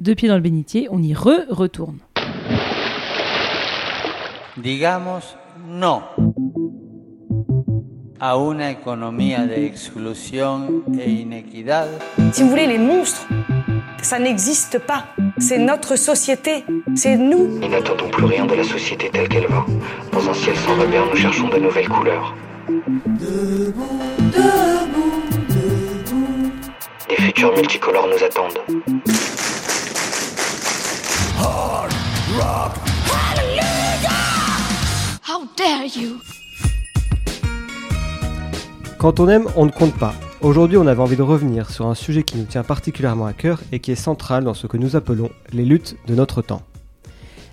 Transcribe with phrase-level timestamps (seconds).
[0.00, 1.98] Deux pieds dans le bénitier, on y re-retourne.
[4.56, 5.36] Digamos
[5.68, 6.02] no
[8.18, 11.88] a una economía de exclusión e inequidad.
[12.32, 13.26] Si vous voulez, les monstres,
[14.02, 15.04] ça n'existe pas.
[15.38, 16.64] C'est notre société,
[16.94, 17.58] c'est nous.
[17.60, 19.66] Nous n'attendons plus rien de la société telle qu'elle va.
[20.12, 22.34] Dans un ciel sans repère, nous cherchons de nouvelles couleurs.
[27.08, 29.59] Des futurs multicolores nous attendent.
[35.26, 36.20] How dare you?
[38.98, 40.14] Quand on aime, on ne compte pas.
[40.40, 43.60] Aujourd'hui, on avait envie de revenir sur un sujet qui nous tient particulièrement à cœur
[43.72, 46.62] et qui est central dans ce que nous appelons les luttes de notre temps.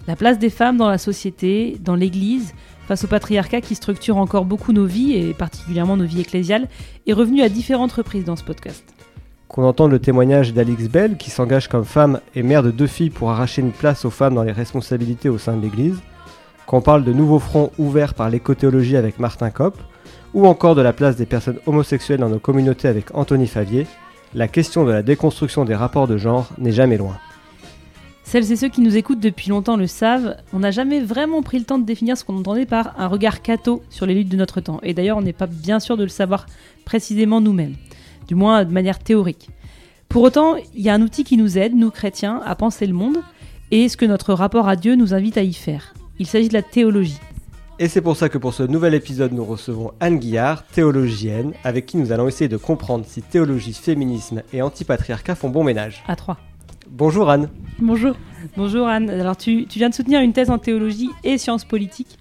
[0.06, 2.54] La place des femmes dans la société, dans l'Église,
[2.88, 6.68] face au patriarcat qui structure encore beaucoup nos vies, et particulièrement nos vies ecclésiales,
[7.08, 8.84] est revenue à différentes reprises dans ce podcast.
[9.48, 13.10] Qu'on entende le témoignage d'Alix Bell, qui s'engage comme femme et mère de deux filles
[13.10, 16.00] pour arracher une place aux femmes dans les responsabilités au sein de l'Église,
[16.66, 19.78] qu'on parle de nouveaux fronts ouverts par l'écothéologie avec Martin Kopp,
[20.34, 23.88] ou encore de la place des personnes homosexuelles dans nos communautés avec Anthony Favier,
[24.34, 27.18] la question de la déconstruction des rapports de genre n'est jamais loin.
[28.24, 31.60] Celles et ceux qui nous écoutent depuis longtemps le savent, on n'a jamais vraiment pris
[31.60, 34.36] le temps de définir ce qu'on entendait par un regard catho sur les luttes de
[34.36, 34.82] notre temps.
[34.84, 36.46] Et d'ailleurs, on n'est pas bien sûr de le savoir
[36.84, 37.76] précisément nous-mêmes,
[38.28, 39.50] du moins de manière théorique.
[40.10, 42.94] Pour autant, il y a un outil qui nous aide, nous chrétiens, à penser le
[42.94, 43.18] monde
[43.72, 45.94] et ce que notre rapport à Dieu nous invite à y faire.
[46.20, 47.20] Il s'agit de la théologie.
[47.80, 51.86] Et c'est pour ça que pour ce nouvel épisode, nous recevons Anne Guillard, théologienne, avec
[51.86, 56.04] qui nous allons essayer de comprendre si théologie, féminisme et antipatriarcat font bon ménage.
[56.08, 56.38] À trois.
[56.90, 57.50] Bonjour Anne.
[57.80, 58.16] Bonjour.
[58.56, 59.10] Bonjour Anne.
[59.10, 62.18] Alors tu, tu viens de soutenir une thèse en théologie et sciences politiques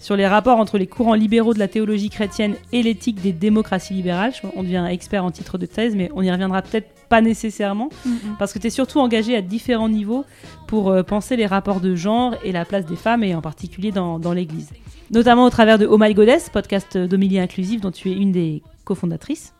[0.00, 3.94] sur les rapports entre les courants libéraux de la théologie chrétienne et l'éthique des démocraties
[3.94, 4.32] libérales.
[4.56, 7.90] On devient expert en titre de thèse, mais on y reviendra peut-être pas nécessairement,
[8.38, 10.24] parce que tu es surtout engagé à différents niveaux
[10.68, 13.90] pour euh, penser les rapports de genre et la place des femmes, et en particulier
[13.90, 14.70] dans, dans l'Église.
[15.10, 18.62] Notamment au travers de Oh My Goddess, podcast d'homilie inclusive dont tu es une des
[18.84, 19.54] cofondatrices,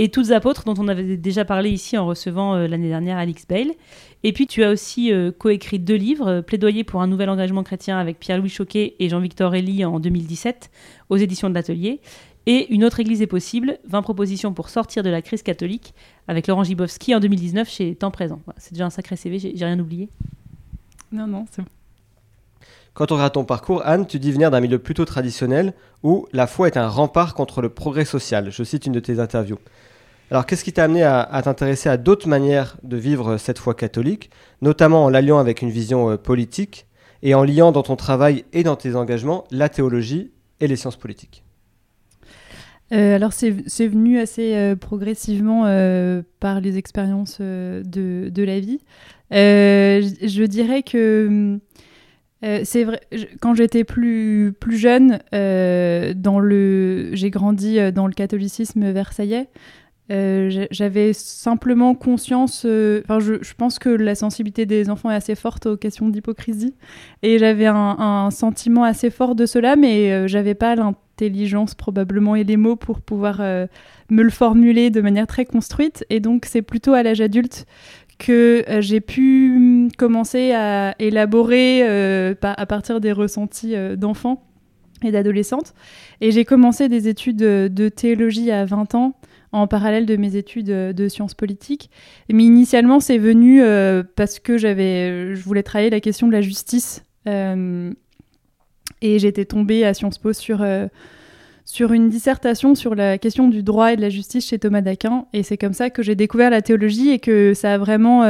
[0.00, 3.46] et Toutes apôtres dont on avait déjà parlé ici en recevant euh, l'année dernière Alix
[3.48, 3.72] Bale.
[4.22, 7.64] Et puis tu as aussi euh, coécrit deux livres, euh, Plaidoyer pour un nouvel engagement
[7.64, 10.70] chrétien avec Pierre-Louis Choquet et Jean-Victor Elie en 2017
[11.10, 12.00] aux éditions de l'Atelier.
[12.46, 15.92] Et Une autre église est possible, 20 propositions pour sortir de la crise catholique
[16.28, 18.40] avec Laurent Gibowski en 2019 chez Temps Présent.
[18.44, 20.08] Voilà, c'est déjà un sacré CV, j'ai j'ai rien oublié.
[21.10, 21.68] Non, non, c'est bon.
[22.94, 25.72] Quand on regarde ton parcours, Anne, tu dis venir d'un milieu plutôt traditionnel
[26.02, 28.50] où la foi est un rempart contre le progrès social.
[28.50, 29.58] Je cite une de tes interviews.
[30.30, 34.30] Alors, qu'est-ce qui t'a amené à, t'intéresser à d'autres manières de vivre cette foi catholique,
[34.60, 36.86] notamment en l'alliant avec une vision euh, politique
[37.22, 40.30] et en liant dans ton travail et dans tes engagements la théologie
[40.60, 41.44] et les sciences politiques?
[42.92, 45.62] Euh, alors c'est venu assez euh, progressivement
[46.40, 47.82] par les expériences de,
[48.30, 48.80] de la vie.
[49.30, 51.58] Je, dirais que
[52.42, 53.00] c'est vrai,
[53.40, 56.40] quand j'étais plus, plus jeune, dans
[57.12, 59.48] j'ai grandi dans le catholicisme versaillais.
[60.10, 65.14] Euh, j'a- J'avais simplement conscience, euh, enfin je, pense que la sensibilité des enfants est
[65.14, 66.74] assez forte aux questions d'hypocrisie,
[67.22, 72.44] et j'avais un, sentiment assez fort de cela, mais euh, j'avais pas l'intelligence probablement et
[72.44, 73.66] les mots pour pouvoir euh,
[74.08, 77.66] me le formuler de manière très construite, et donc c'est plutôt à l'âge adulte
[78.18, 81.82] que j'ai pu hum, commencer à élaborer
[82.42, 84.42] à partir des ressentis d'enfants
[85.04, 85.72] et d'adolescentes.
[86.20, 89.14] Et j'ai commencé des études de théologie à 20 ans
[89.52, 91.90] en parallèle de mes études euh, de sciences politiques.
[92.30, 96.40] Mais initialement, c'est venu euh, parce que j'avais, je voulais travailler la question de la
[96.40, 97.04] justice.
[97.26, 97.92] Euh,
[99.00, 100.66] et j'étais tombée à Sciences Po sur,
[101.64, 105.26] sur une dissertation sur la question du droit et de la justice chez Thomas d'Aquin.
[105.32, 108.22] Et c'est comme ça que j'ai découvert la théologie et que ça a vraiment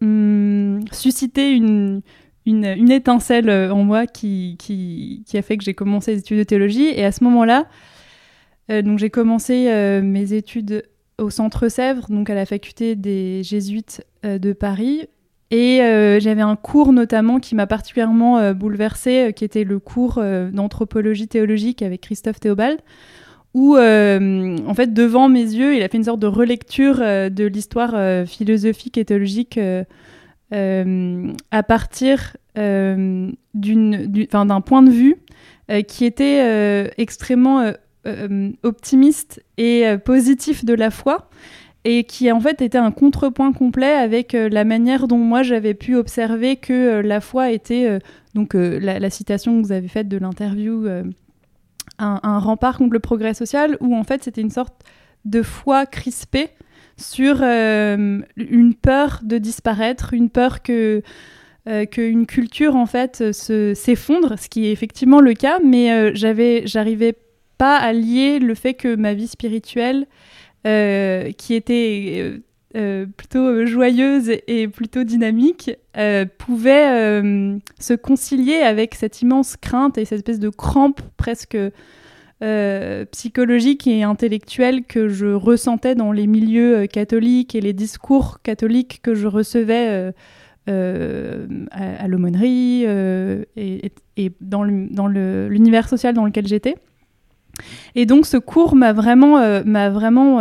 [0.00, 2.00] hum, suscité une,
[2.46, 6.86] une, étincelle en moi qui, qui, a fait que j'ai commencé les études de théologie.
[6.86, 7.66] Et à ce moment-là,
[8.68, 10.84] donc j'ai commencé euh, mes études
[11.18, 15.08] au Centre Sèvres, donc à la faculté des Jésuites euh, de Paris.
[15.50, 19.78] Et euh, j'avais un cours notamment qui m'a particulièrement euh, bouleversée, euh, qui était le
[19.78, 22.78] cours euh, d'anthropologie théologique avec Christophe Théobald,
[23.54, 27.30] où euh, en fait devant mes yeux, il a fait une sorte de relecture euh,
[27.30, 29.84] de l'histoire euh, philosophique et théologique euh,
[30.52, 35.16] euh, à partir euh, d'un point de vue
[35.70, 37.72] euh, qui était euh, extrêmement
[38.08, 41.28] euh, euh, optimiste et euh, positif de la foi
[41.84, 45.74] et qui en fait était un contrepoint complet avec euh, la manière dont moi j'avais
[45.74, 47.98] pu observer que euh, la foi était euh,
[48.34, 51.04] donc euh, la, citation que vous avez faite de l'interview euh,
[51.98, 54.84] un, rempart contre le progrès social où en fait c'était une sorte
[55.24, 56.50] de foi crispée
[56.96, 61.02] sur une peur de disparaître, une peur que
[61.90, 67.14] qu'une culture en fait s'effondre, ce qui est effectivement le cas, mais j'avais, j'arrivais
[67.58, 70.06] pas à lier le fait que ma vie spirituelle,
[70.64, 72.40] qui était
[72.76, 79.96] euh, plutôt joyeuse et plutôt dynamique, euh, pouvait euh, se concilier avec cette immense crainte
[79.96, 81.56] et cette espèce de crampe presque
[83.10, 89.16] psychologique et intellectuelle que je ressentais dans les milieux catholiques et les discours catholiques que
[89.16, 90.12] je recevais
[90.68, 96.76] à, l'aumônerie et, et, dans l'univers social dans lequel j'étais.
[97.94, 100.40] Et donc ce cours m'a vraiment, m'a vraiment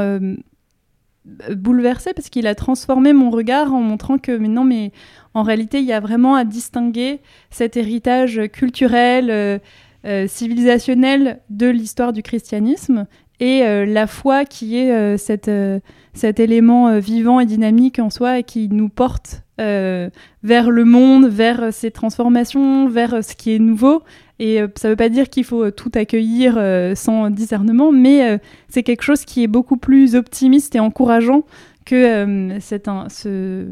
[1.56, 4.92] bouleversé parce qu'il a transformé mon regard en montrant que mais non mais
[5.34, 7.20] en réalité il y a vraiment à distinguer
[7.50, 9.60] cet héritage culturel euh,
[10.06, 13.08] euh, civilisationnel de l'histoire du christianisme
[13.40, 18.70] et euh, la foi qui est cet élément vivant et dynamique en soi et qui
[18.70, 24.04] nous porte vers le monde, vers ces transformations, vers ce qui est nouveau
[24.40, 27.92] et euh, ça ne veut pas dire qu'il faut euh, tout accueillir euh, sans discernement,
[27.92, 28.40] mais
[28.70, 31.44] c'est quelque chose qui est beaucoup plus optimiste et encourageant
[31.86, 33.70] que cette, ce,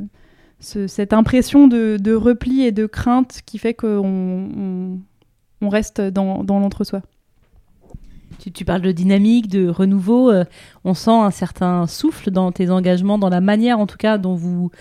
[0.59, 4.99] cette impression de, repli et de crainte qui fait qu'on
[5.61, 7.01] on, reste dans, l'entre-soi.
[8.53, 10.31] Tu, parles de dynamique, de renouveau.
[10.85, 14.35] on sent un certain souffle dans tes engagements, dans la manière en tout cas dont
[14.35, 14.71] vous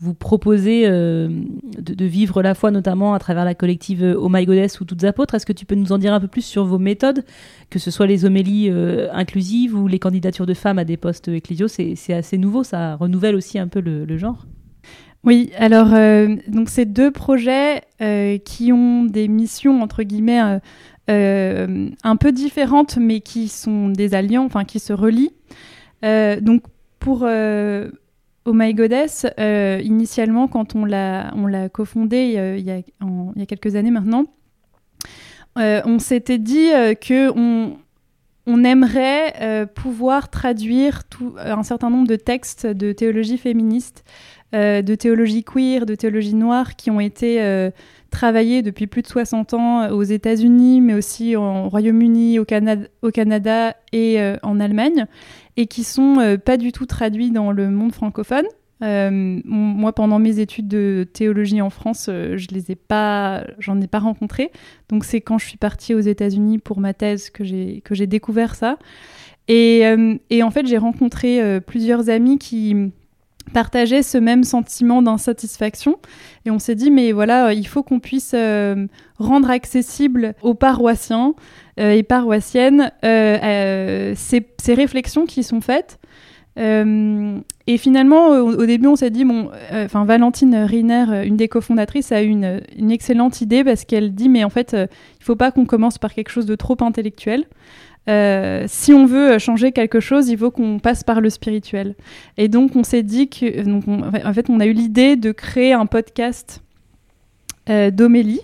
[0.00, 1.28] vous proposez euh,
[1.76, 5.02] de, vivre la foi, notamment à travers la collective euh, Oh My Goddess ou Toutes
[5.02, 5.34] Apôtres.
[5.34, 7.24] Est-ce que tu peux nous en dire un peu plus sur vos méthodes,
[7.68, 11.26] que ce soit les homélies euh, inclusives ou les candidatures de femmes à des postes
[11.28, 11.66] ecclésiaux?
[11.66, 14.46] C'est assez nouveau, ça renouvelle aussi un peu le, genre.
[15.24, 15.90] Oui, alors
[16.48, 17.82] donc ces deux projets
[18.44, 20.60] qui ont des missions entre guillemets
[21.08, 25.32] un peu différentes, mais qui sont des alliances, enfin qui se relient.
[26.02, 26.62] donc
[27.00, 27.26] pour
[28.50, 33.32] Oh My Goddess, euh, initialement, quand on l'a, on cofondé euh, il, y a, il
[33.36, 34.24] y a quelques années maintenant,
[35.58, 37.76] euh, on s'était dit que on,
[38.46, 44.02] on aimerait pouvoir traduire tout, un certain nombre de textes de théologie féministe,
[44.54, 47.70] de théologie queer, de théologie noire, qui ont été
[48.10, 54.18] travaillés depuis plus de 60 ans aux États-Unis, mais aussi au Royaume-Uni, au, Canada, et
[54.42, 55.06] en Allemagne
[55.58, 58.46] et qui sont euh, pas du tout traduits dans le monde francophone.
[58.84, 63.80] Euh, moi, pendant mes études de théologie en France, euh, je les ai pas, j'en
[63.80, 64.52] ai pas rencontré.
[64.88, 68.78] Donc, c'est quand je suis partie aux États-Unis pour ma thèse que j'ai découvert ça.
[69.48, 72.92] Et en fait, j'ai rencontré plusieurs amis qui
[73.52, 75.98] partageaient ce même sentiment d'insatisfaction.
[76.44, 78.34] Et on s'est dit, mais voilà, il faut qu'on puisse
[79.18, 81.34] rendre accessible aux paroissiens
[81.78, 85.98] euh, et paroissienne, euh, euh, ces, ces, réflexions qui sont faites.
[86.56, 92.20] et finalement, au, début, on s'est dit, bon, enfin, Valentine Riner, une des cofondatrices, a
[92.22, 95.52] eu une, une excellente idée parce qu'elle dit, mais en fait, il ne faut pas
[95.52, 97.44] qu'on commence par quelque chose de trop intellectuel.
[98.08, 101.94] Si on veut changer quelque chose, il faut qu'on passe par le spirituel.
[102.36, 105.86] Et donc, on s'est dit que, en fait, on a eu l'idée de créer un
[105.86, 106.62] podcast
[107.66, 108.40] d'Omélie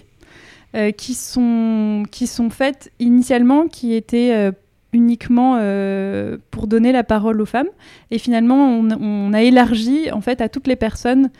[0.74, 4.50] euh, qui, sont, qui sont faites initialement, qui étaient euh,
[4.92, 7.68] uniquement euh, pour donner la parole aux femmes.
[8.10, 11.30] Et finalement, on, a élargi en fait à toutes les personnes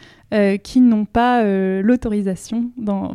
[0.64, 2.70] qui n'ont pas l'autorisation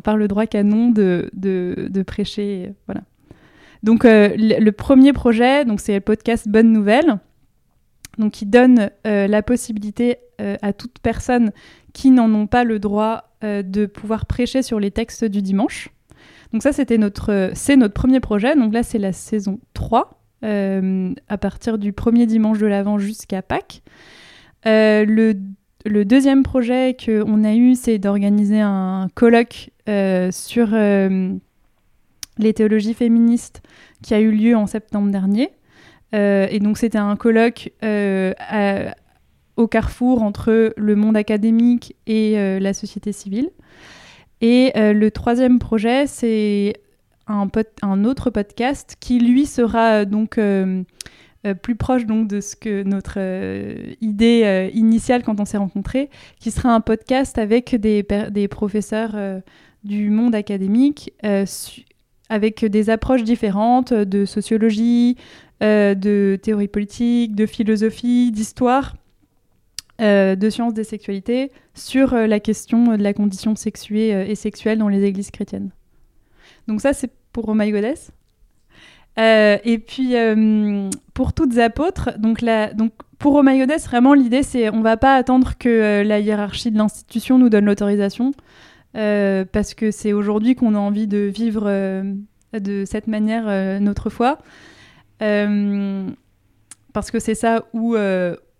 [0.05, 2.71] par le droit canon de, de, de prêcher.
[2.85, 3.01] Voilà.
[3.83, 7.19] Donc le, premier projet, donc c'est le podcast Bonne Nouvelle,
[8.17, 11.51] donc qui donne la possibilité à toute personne
[11.93, 15.89] qui n'en ont pas le droit de pouvoir prêcher sur les textes du dimanche.
[16.51, 18.55] Donc ça, c'était notre, c'est notre premier projet.
[18.55, 23.41] Donc là, c'est la saison 3, euh, à partir du premier dimanche de l'Avent jusqu'à
[23.41, 23.83] Pâques.
[24.65, 30.69] Euh, le, deuxième projet qu'on a eu, c'est d'organiser un colloque euh, sur
[32.39, 33.61] les théologies féministes
[34.01, 35.51] qui a eu lieu en septembre dernier.
[36.13, 37.71] et donc c'était un colloque
[39.57, 43.51] au carrefour entre le monde académique et la société civile.
[44.41, 46.73] Et euh, le troisième projet, c'est
[47.27, 50.83] un, autre podcast qui, lui, sera euh, donc euh,
[51.61, 53.17] plus proche donc, de ce que notre
[54.01, 59.15] idée initiale quand on s'est rencontrés, qui sera un podcast avec des professeurs
[59.85, 61.13] du monde académique,
[62.29, 65.17] avec des approches différentes de sociologie,
[65.61, 68.95] de théorie politique, de philosophie, d'histoire
[70.01, 74.35] euh, de sciences des sexualités sur euh, la question de la condition sexuée euh, et
[74.35, 75.71] sexuelle dans les églises chrétiennes.
[76.69, 78.11] Donc ça, c'est pour Oh My Goddess.
[79.17, 80.15] et puis,
[81.13, 86.01] pour toutes apôtres, donc, la, donc pour vraiment l'idée c'est on va pas attendre que
[86.03, 88.31] la hiérarchie de l'institution nous donne l'autorisation,
[88.93, 91.65] parce que c'est aujourd'hui qu'on a envie de vivre
[92.53, 94.39] de cette manière notre foi.
[95.19, 97.95] parce que c'est ça où,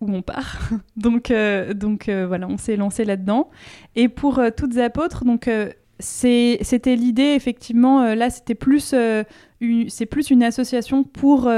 [0.02, 0.58] où on part.
[0.98, 3.50] donc, euh, donc euh, voilà, on s'est lancé là-dedans.
[3.96, 5.50] Et pour euh, toutes apôtres, donc
[6.00, 8.16] c'était l'idée effectivement.
[8.16, 8.96] là, c'était plus
[9.90, 11.50] c'est plus une association pour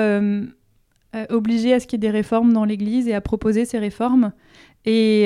[1.29, 4.31] obliger à ce qu'il y ait des réformes dans l'Église et à proposer ces réformes.
[4.85, 5.25] Et,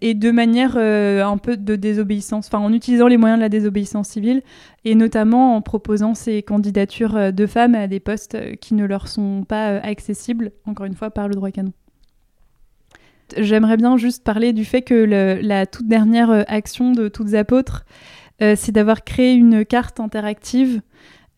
[0.00, 4.08] et de manière un peu de désobéissance, enfin en utilisant les moyens de la désobéissance
[4.08, 4.42] civile,
[4.86, 9.44] et notamment en proposant ces candidatures de femmes à des postes qui ne leur sont
[9.46, 11.72] pas accessibles, encore une fois, par le droit canon.
[13.36, 14.94] J'aimerais bien juste parler du fait que
[15.42, 17.84] la toute dernière euh, action de Toutes Apôtres,
[18.40, 20.80] euh, c'est d'avoir créé une carte interactive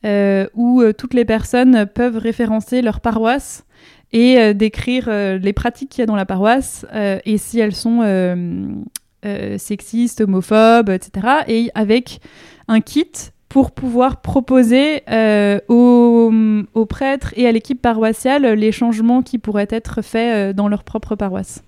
[0.05, 3.65] euh, où toutes les personnes peuvent référencer leur paroisse
[4.13, 8.01] et décrire les pratiques qu'il y a dans la paroisse et si elles sont
[9.59, 11.27] sexistes, homophobes, etc.
[11.47, 12.21] Et avec
[12.69, 13.11] un kit
[13.49, 15.03] pour pouvoir proposer
[15.69, 21.15] aux, prêtres et à l'équipe paroissiale les changements qui pourraient être faits dans leur propre
[21.15, 21.63] paroisse.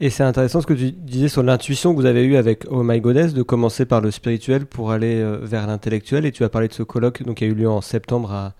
[0.00, 2.82] Et c'est intéressant ce que tu disais sur l'intuition que vous avez eue avec Oh
[2.82, 6.26] My Goddess, de commencer par le spirituel pour aller euh, vers l'intellectuel.
[6.26, 8.52] Et tu as parlé de ce colloque donc, qui a eu lieu en septembre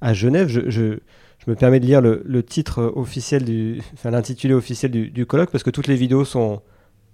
[0.00, 0.48] à, Genève.
[1.44, 5.64] Je, me permets de lire le, titre officiel, du, enfin l'intitulé officiel du, colloque, parce
[5.64, 6.62] que toutes les vidéos sont,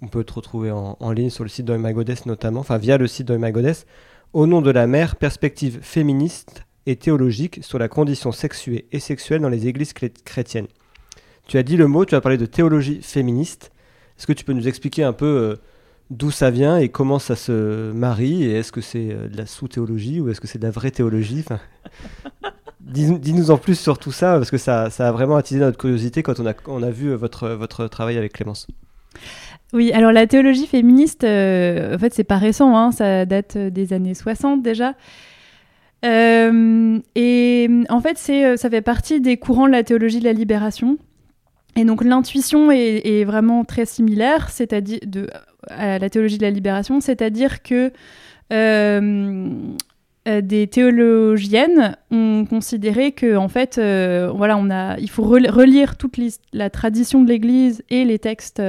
[0.02, 3.30] on peut te retrouver en, ligne sur le site Goddess notamment, enfin via le site
[3.30, 3.86] Goddess.
[4.32, 9.40] Au nom de la mère, perspective féministe et théologique sur la condition sexuée et sexuelle
[9.40, 10.68] dans les églises chrétiennes.
[11.46, 13.70] Tu as dit le mot, tu as parlé de théologie féministe.
[14.18, 15.56] Est-ce que tu peux nous expliquer un peu euh,
[16.10, 19.46] d'où ça vient et comment ça se marie Et est-ce que c'est euh, de la
[19.46, 21.44] sous-théologie ou est-ce que c'est de la vraie théologie
[22.86, 26.34] Dis-nous en plus sur tout ça, parce que ça, a vraiment attisé notre curiosité quand
[26.40, 28.66] on a, vu votre, votre travail avec Clémence.
[29.72, 33.92] Oui, alors la théologie féministe, euh, en fait, c'est pas récent, hein, ça date des
[33.92, 34.94] années 60 déjà.
[36.04, 40.98] et en fait, ça fait partie des courants de la théologie de la libération.
[41.76, 45.00] Et donc l'intuition est, vraiment très similaire, c'est-à-dire
[45.68, 47.92] à la théologie de la libération, c'est-à-dire que
[48.52, 49.54] euh,
[50.26, 54.32] euh, des théologiennes ont considéré que en fait, euh,
[54.98, 56.16] il faut relire toute
[56.52, 58.62] la tradition de l'Église et les textes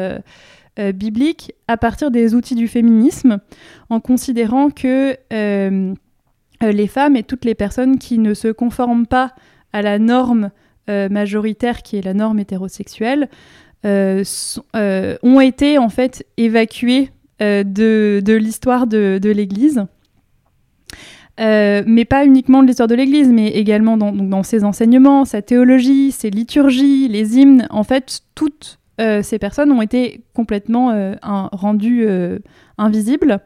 [0.93, 3.39] bibliques à partir des outils du féminisme,
[3.89, 9.33] en considérant que les femmes et toutes les personnes qui ne se conforment pas
[9.73, 10.51] à la norme
[10.89, 13.27] euh, majoritaire qui est la norme hétérosexuelle
[13.85, 14.23] euh,
[14.77, 17.11] euh, ont été en fait évacués
[17.41, 19.85] de, l'histoire de l'Église.
[21.39, 26.29] Mais pas uniquement de l'histoire de l'Église, mais également dans, ses enseignements, sa théologie, ses
[26.29, 27.67] liturgies, les hymnes.
[27.70, 32.08] En fait, toutes ces personnes ont été complètement rendues
[32.77, 33.39] invisibles.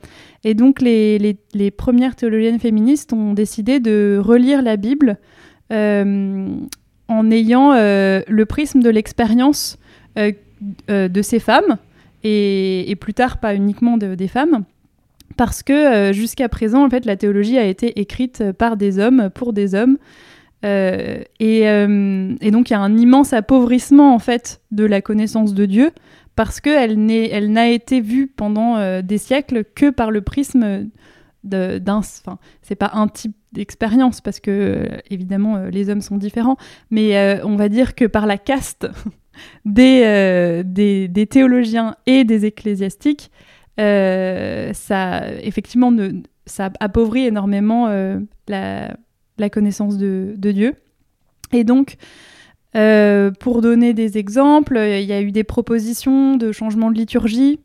[0.44, 1.38] Et donc, les,
[1.78, 5.18] premières théologiennes féministes ont décidé de relire la Bible
[7.12, 9.78] en ayant euh, le prisme de l'expérience
[10.18, 10.32] euh,
[10.90, 11.78] euh, de ces femmes,
[12.24, 14.64] et, plus tard pas uniquement des femmes,
[15.44, 19.54] parce que jusqu'à présent, en fait, la théologie a été écrite par des hommes, pour
[19.54, 19.98] des hommes,
[20.64, 25.66] et, et, donc il y a un immense appauvrissement en fait de la connaissance de
[25.66, 25.90] Dieu
[26.36, 30.86] parce qu'elle elle n'a été vue pendant des siècles que par le prisme
[31.44, 36.18] d'un, enfin, c'est pas un type d'expérience parce que euh, évidemment euh, les hommes sont
[36.18, 36.58] différents,
[36.90, 38.88] mais euh, on va dire que par la caste
[39.66, 43.32] des, théologiens et des ecclésiastiques,
[43.78, 45.92] ça effectivement
[46.46, 47.88] ça appauvrit énormément
[48.48, 48.96] la,
[49.38, 50.76] la, connaissance de, Dieu.
[51.54, 51.96] Et donc,
[52.74, 57.60] pour donner des exemples, il y a eu des propositions de changement de liturgie,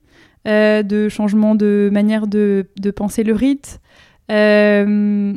[0.46, 3.80] de changement de manière de, penser le rite.
[4.30, 5.34] Euh,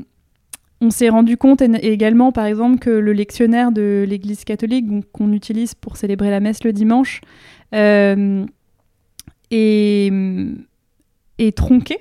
[0.82, 5.76] on s'est rendu compte également, par exemple, que le lectionnaire de l'Église catholique, qu'on utilise
[5.76, 7.22] pour célébrer la messe le dimanche,
[9.54, 10.54] euh,
[11.38, 12.00] est, tronqué.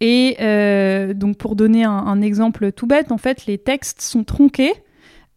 [0.00, 4.72] Et euh, donc, pour donner un, exemple tout bête, en fait, les textes sont tronqués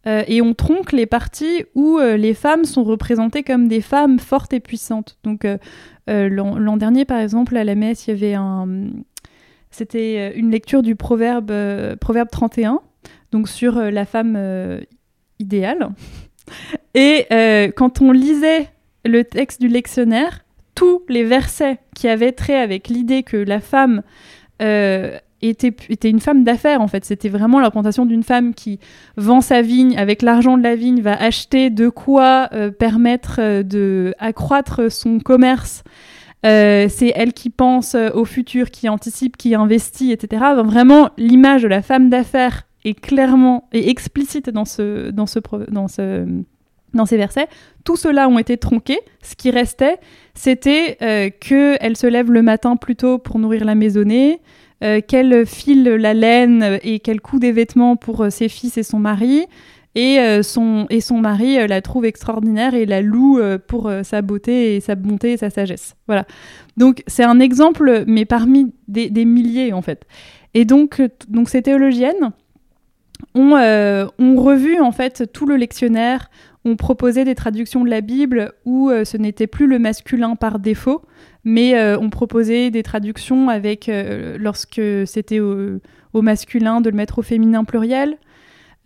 [0.06, 4.52] euh, et on tronque les parties où les femmes sont représentées comme des femmes fortes
[4.52, 5.18] et puissantes.
[5.22, 5.46] Donc,
[6.06, 8.90] l'an dernier, par exemple, à la messe, il y avait un
[9.74, 12.80] c'était euh, une lecture du proverbe, euh, proverbe 31,
[13.32, 14.38] donc sur euh, la femme
[15.40, 15.90] idéale.
[16.94, 17.26] Et
[17.76, 18.68] quand on lisait
[19.04, 20.43] le texte du lectionnaire,
[20.74, 24.02] tous les versets qui avaient trait avec l'idée que la femme
[25.48, 27.04] était, était une femme d'affaires en fait.
[27.04, 27.70] C'était vraiment la
[28.06, 28.78] d'une femme qui
[29.16, 33.62] vend sa vigne, avec l'argent de la vigne, va acheter de quoi euh, permettre euh,
[33.62, 35.82] de accroître son commerce.
[36.46, 40.44] Euh, c'est elle qui pense au futur, qui anticipe, qui investit, etc.
[40.62, 45.10] Vraiment, l'image de la femme d'affaires est clairement et explicite dans ce,
[47.04, 47.48] ces versets.
[47.84, 49.00] Tout cela ont été tronqués.
[49.22, 49.98] Ce qui restait,
[50.34, 54.40] c'était euh, qu'elle se lève le matin plus tôt pour nourrir la maisonnée,
[54.82, 58.82] euh, qu'elle file la laine et qu'elle coud des vêtements pour euh, ses fils et
[58.82, 59.46] son mari.
[59.96, 64.80] Et, son, et son mari la trouve extraordinaire et la loue pour sa beauté et
[64.80, 65.94] sa bonté et sa sagesse.
[66.08, 66.26] Voilà.
[66.76, 70.04] Donc c'est un exemple, mais parmi des, des, milliers en fait.
[70.52, 72.32] Et donc, donc ces théologiennes
[73.36, 76.28] ont, ont revu en fait tout le lectionnaire,
[76.64, 80.58] ont proposé des traductions de la Bible où euh, ce n'était plus le masculin par
[80.58, 81.02] défaut,
[81.44, 85.80] mais euh, on proposait des traductions avec, euh, lorsque c'était au,
[86.14, 88.16] masculin, de le mettre au féminin pluriel.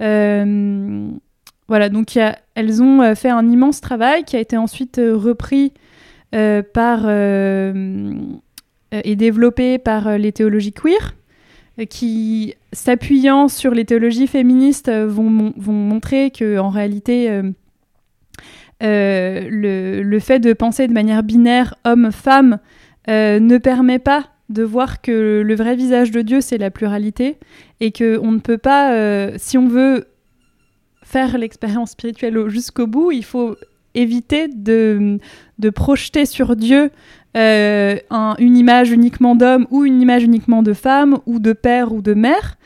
[0.01, 2.19] voilà, donc
[2.55, 5.75] elles ont fait un immense travail qui a été ensuite repris
[6.31, 11.15] par et développé par les théologies queer
[11.91, 17.43] qui, s'appuyant sur les théologies féministes, vont, montrer que en réalité,
[18.81, 22.59] le, fait de penser de manière binaire homme-femme
[23.09, 27.39] euh, ne permet pas de voir que le vrai visage de Dieu, c'est la pluralité,
[27.81, 30.07] et que on ne peut pas, euh, si on veut
[31.03, 33.57] faire l'expérience spirituelle jusqu'au bout, il faut
[33.95, 35.19] éviter de,
[35.59, 36.91] de projeter sur Dieu
[37.35, 42.13] une image uniquement d'homme ou une image uniquement de femme ou de père ou de
[42.13, 42.59] mère,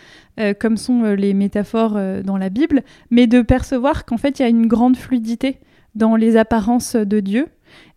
[0.61, 4.49] comme sont les métaphores dans la Bible, mais de percevoir qu'en fait il y a
[4.49, 5.59] une grande fluidité
[5.95, 7.47] dans les apparences de Dieu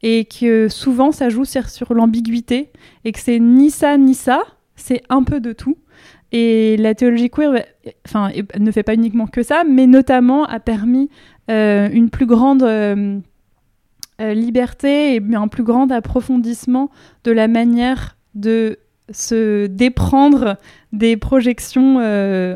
[0.01, 2.71] et que souvent ça joue sur, l'ambiguïté
[3.03, 4.43] et que c'est ni ça ni ça,
[4.75, 5.77] c'est un peu de tout.
[6.31, 7.63] Et la théologie queer
[8.05, 11.09] enfin, ne fait pas uniquement que ça, mais notamment a permis
[11.49, 13.19] euh, une plus grande euh,
[14.19, 16.89] euh, liberté et un plus grand approfondissement
[17.23, 18.79] de la manière de
[19.11, 20.57] se déprendre
[20.91, 21.97] des projections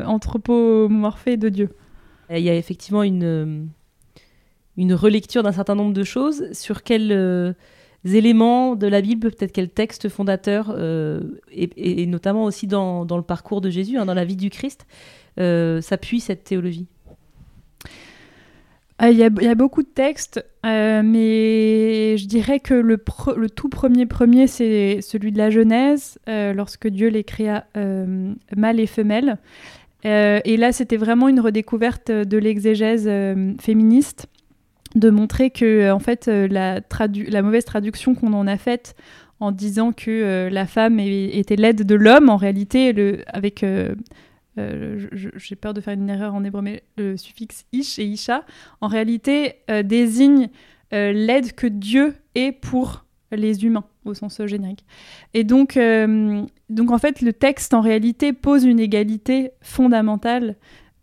[0.04, 1.70] anthropomorphées de Dieu.
[2.28, 3.68] Il y a effectivement une
[4.80, 6.50] une relecture d'un certain nombre de choses.
[6.52, 7.52] Sur quels euh,
[8.06, 11.20] éléments de la Bible, peut-être quel texte fondateur, euh,
[11.52, 14.86] et, notamment aussi dans, le parcours de Jésus, hein, dans la vie du Christ,
[15.38, 16.86] euh, s'appuie cette théologie?
[19.02, 23.02] Il y, a, beaucoup de textes, mais je dirais que le,
[23.34, 27.64] le, tout premier premier, c'est celui de la Genèse, lorsque Dieu les créa
[28.54, 29.38] mâles et femelles.
[30.04, 33.10] et là, c'était vraiment une redécouverte de l'exégèse
[33.58, 34.28] féministe
[34.94, 38.96] de montrer que euh, en fait euh, la, mauvaise traduction qu'on en a faite
[39.38, 43.64] en disant que euh, la femme était l'aide de l'homme, en réalité, le, avec
[44.56, 48.44] j'ai peur de faire une erreur en hébreu, mais le suffixe ish et isha,
[48.82, 50.50] en réalité, désigne
[50.92, 54.84] l'aide que Dieu est pour les humains, au sens générique.
[55.32, 55.78] Et donc,
[56.68, 60.56] donc, en fait, le texte, en réalité, pose une égalité fondamentale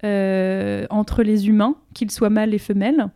[0.04, 3.10] entre les humains, qu'ils soient mâles et femelles.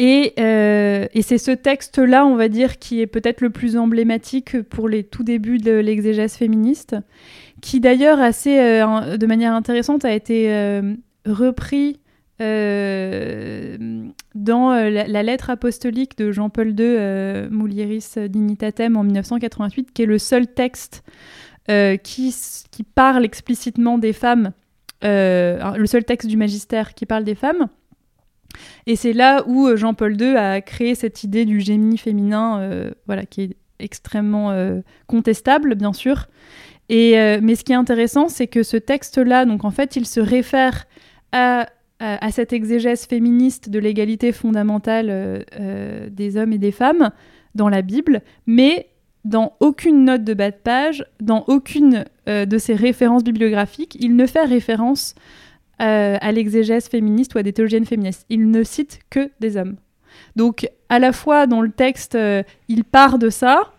[0.00, 4.88] Euh, et, c'est ce texte-là, on va dire, qui est peut-être le plus emblématique pour
[4.88, 6.96] les tout débuts de l'exégèse féministe,
[7.60, 10.94] qui d'ailleurs, assez euh, de manière intéressante, a été euh,
[11.26, 12.00] repris
[14.36, 20.46] dans la, lettre apostolique de Jean-Paul II, Mulieris Dignitatem, en 1988, qui est le seul
[20.46, 21.02] texte
[21.66, 22.36] qui,
[22.70, 24.52] qui, parle explicitement des femmes,
[25.02, 27.66] le seul texte du magistère qui parle des femmes.
[28.86, 32.90] Et c'est là où euh, Jean-Paul II a créé cette idée du génie féminin, euh,
[33.06, 36.26] voilà, qui est extrêmement euh, contestable, bien sûr.
[36.90, 40.20] Et, mais ce qui est intéressant, c'est que ce texte-là, donc en fait, il se
[40.20, 40.86] réfère
[41.32, 41.68] à,
[42.00, 45.44] à, cette exégèse féministe de l'égalité fondamentale
[46.10, 47.10] des hommes et des femmes
[47.54, 48.88] dans la Bible, mais
[49.26, 54.24] dans aucune note de bas de page, dans aucune de ses références bibliographiques, il ne
[54.24, 55.14] fait référence
[55.80, 58.26] euh, à l'exégèse féministe ou à des théologiennes féministes.
[58.28, 59.76] Il ne cite que des hommes.
[60.34, 63.72] Donc, à la fois dans le texte, euh, il part de ça,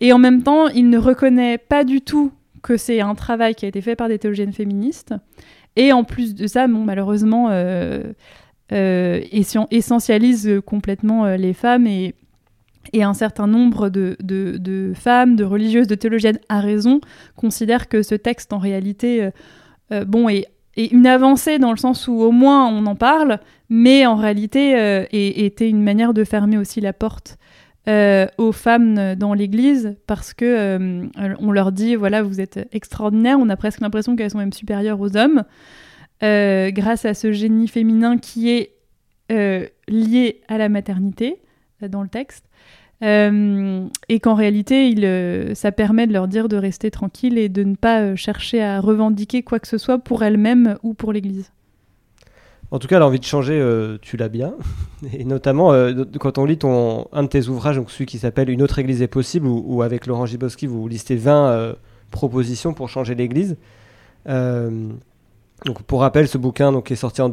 [0.00, 2.30] et en même temps, il ne reconnaît pas du tout
[2.62, 5.14] que c'est un travail qui a été fait par des théologiennes féministes.
[5.76, 8.12] Et en plus de ça, bon, malheureusement, euh,
[9.30, 12.14] essentialise complètement les femmes et,
[12.92, 17.00] et un certain nombre de, de, femmes, de religieuses, de théologiennes, à raison,
[17.34, 19.30] considèrent que ce texte, en réalité,
[20.06, 24.06] bon, est et une avancée dans le sens où au moins on en parle, mais
[24.06, 27.38] en réalité euh, était une manière de fermer aussi la porte
[27.88, 31.06] euh, aux femmes dans l'Église parce que euh,
[31.38, 35.00] on leur dit voilà vous êtes extraordinaires, on a presque l'impression qu'elles sont même supérieures
[35.00, 35.44] aux hommes
[36.24, 38.72] euh, grâce à ce génie féminin qui est
[39.86, 41.36] lié à la maternité
[41.80, 42.44] dans le texte.
[43.02, 47.74] Et qu'en réalité, il, ça permet de leur dire de rester tranquille et de ne
[47.74, 51.50] pas chercher à revendiquer quoi que ce soit pour elles-mêmes ou pour l'Église.
[52.72, 54.54] En tout cas, l'envie de changer, euh, tu l'as bien.
[55.12, 58.50] Et notamment, euh, quand on lit ton, un de tes ouvrages, donc celui qui s'appelle
[58.50, 61.74] Une autre église est possible, où, avec Laurent Giboski, vous listez 20 euh,
[62.10, 63.56] propositions pour changer l'église.
[64.26, 67.28] donc, pour rappel, ce bouquin donc, est sorti en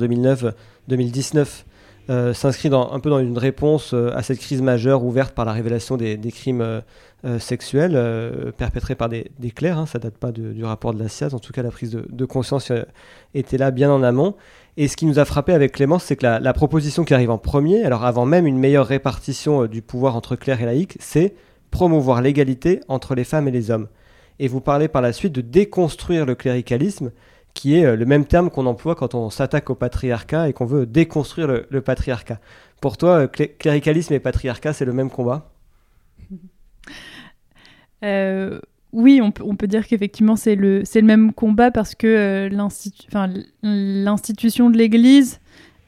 [2.10, 5.98] 2009-2019 s'inscrit un peu dans une réponse à cette crise majeure ouverte par la révélation
[5.98, 6.82] des, crimes
[7.40, 9.78] sexuels perpétrés par des, clercs.
[9.78, 11.34] Hein, ça date pas du rapport de la SIAZ.
[11.34, 12.72] En tout cas, la prise de, conscience
[13.34, 14.36] était là bien en amont.
[14.76, 17.38] Et ce qui nous a frappé avec Clémence, c'est que la, proposition qui arrive en
[17.38, 21.36] premier, alors avant même une meilleure répartition euh, du pouvoir entre clercs et laïcs, c'est
[21.70, 23.88] promouvoir l'égalité entre les femmes et les hommes.
[24.40, 27.12] Et vous parlez par la suite de déconstruire le cléricalisme,
[27.54, 30.66] qui est euh, le même terme qu'on emploie quand on s'attaque au patriarcat et qu'on
[30.66, 32.40] veut déconstruire le, patriarcat.
[32.82, 35.50] Pour toi, euh, cléricalisme et patriarcat, c'est le même combat?
[38.94, 42.68] Oui, on, peut dire qu'effectivement c'est le, le même combat parce que euh,
[43.64, 45.40] l'institution de l'Église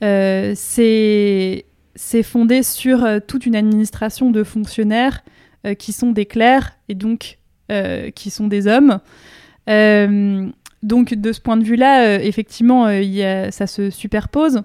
[0.01, 1.63] euh, c'est
[2.23, 5.23] fondé sur euh, toute une administration de fonctionnaires
[5.77, 7.39] qui sont des clercs et donc
[8.15, 8.99] qui sont des hommes.
[10.85, 14.63] Donc de ce point de vue-là, effectivement, y a, ça se superpose.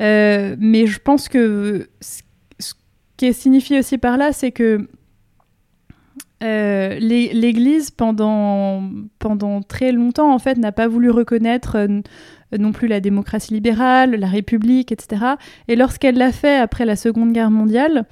[0.00, 2.72] mais je pense que ce
[3.16, 4.88] qui est signifié aussi par là, c'est que
[6.42, 8.82] euh, L'Église, pendant,
[9.68, 12.00] très longtemps, en fait, n'a pas voulu reconnaître euh,
[12.56, 15.34] non plus la démocratie libérale, la République, etc.
[15.66, 18.04] Et lorsqu'elle l'a fait après la Seconde Guerre mondiale,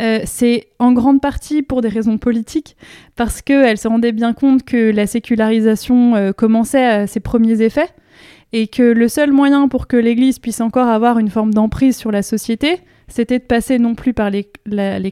[0.00, 2.76] euh, c'est en grande partie pour des raisons politiques,
[3.16, 7.90] parce qu'elle se rendait bien compte que la sécularisation commençait à ses premiers effets,
[8.52, 12.10] et que le seul moyen pour que l'Église puisse encore avoir une forme d'emprise sur
[12.10, 14.50] la société, c'était de passer non plus par les,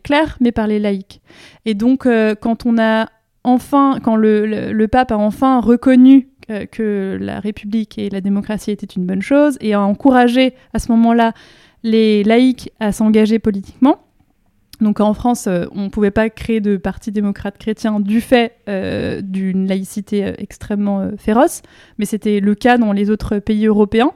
[0.01, 1.21] clercs, mais par les laïcs.
[1.65, 3.09] Et donc, euh, quand on a
[3.45, 8.87] enfin, quand le, pape a enfin reconnu euh, que la République et la démocratie étaient
[8.87, 11.33] une bonne chose et a encouragé à ce moment-là
[11.83, 13.99] les laïcs à s'engager politiquement.
[14.81, 18.57] Donc en France, euh, on ne pouvait pas créer de parti démocrate chrétien du fait
[19.23, 21.63] d'une laïcité extrêmement féroce,
[21.99, 24.13] mais c'était le cas dans les autres pays européens.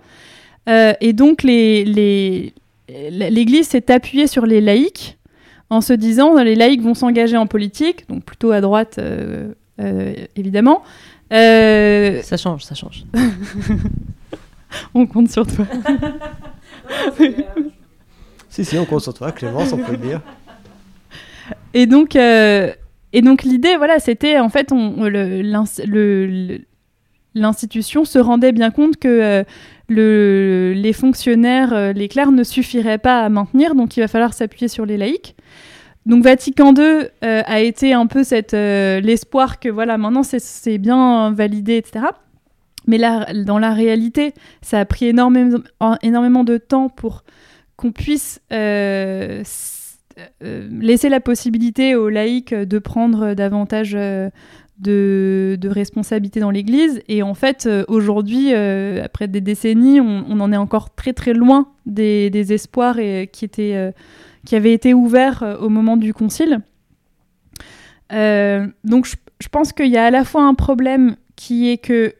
[0.68, 2.54] et donc les, les,
[3.10, 5.18] l'Église s'est appuyée sur les laïcs
[5.72, 10.12] en se disant les laïcs vont s'engager en politique, donc plutôt à droite euh, euh,
[10.36, 10.82] évidemment.
[11.32, 13.04] Euh, ça change, ça change.
[14.94, 15.64] on compte sur toi.
[18.50, 20.20] si, si, on compte sur toi, Clémence, on peut le dire.
[21.74, 25.08] Et donc, et donc l'idée, voilà, c'était en fait, on,
[27.34, 29.44] l'institution se rendait bien compte que
[29.94, 34.68] les fonctionnaires, euh, les clercs ne suffiraient pas à maintenir, donc il va falloir s'appuyer
[34.68, 35.36] sur les laïcs.
[36.04, 38.22] Donc Vatican II euh, a été un peu
[38.54, 42.06] euh, l'espoir que voilà maintenant c'est bien validé, etc.
[42.88, 45.60] Mais là, dans la réalité, ça a pris énormément,
[46.02, 47.22] énormément de temps pour
[47.76, 48.40] qu'on puisse
[50.40, 53.96] laisser la possibilité aux laïcs de prendre davantage
[54.82, 57.02] de, responsabilité dans l'Église.
[57.08, 61.32] Et en fait, euh, aujourd'hui, euh, après des décennies, on, en est encore très très
[61.32, 62.96] loin des, espoirs
[63.32, 63.92] qui, étaient, euh,
[64.44, 66.60] qui avaient été ouverts au moment du Concile.
[68.10, 72.14] donc je, pense qu'il y a à la fois un problème qui est que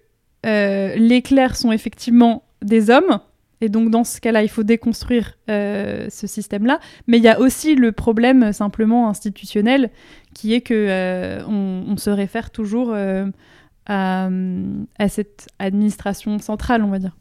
[0.44, 3.20] les clercs sont effectivement des hommes,
[3.62, 6.80] et donc dans ce cas-là, il faut déconstruire ce système-là.
[7.06, 9.90] Mais il y a aussi le problème simplement institutionnel
[10.34, 13.26] qui est que euh, on, se réfère toujours euh,
[13.86, 14.28] à,
[15.08, 17.16] cette administration centrale, on va dire.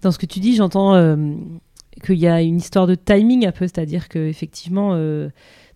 [0.00, 1.16] Dans ce que tu dis, j'entends euh,
[2.04, 4.96] qu'il y a une histoire de timing un peu, c'est-à-dire qu'effectivement,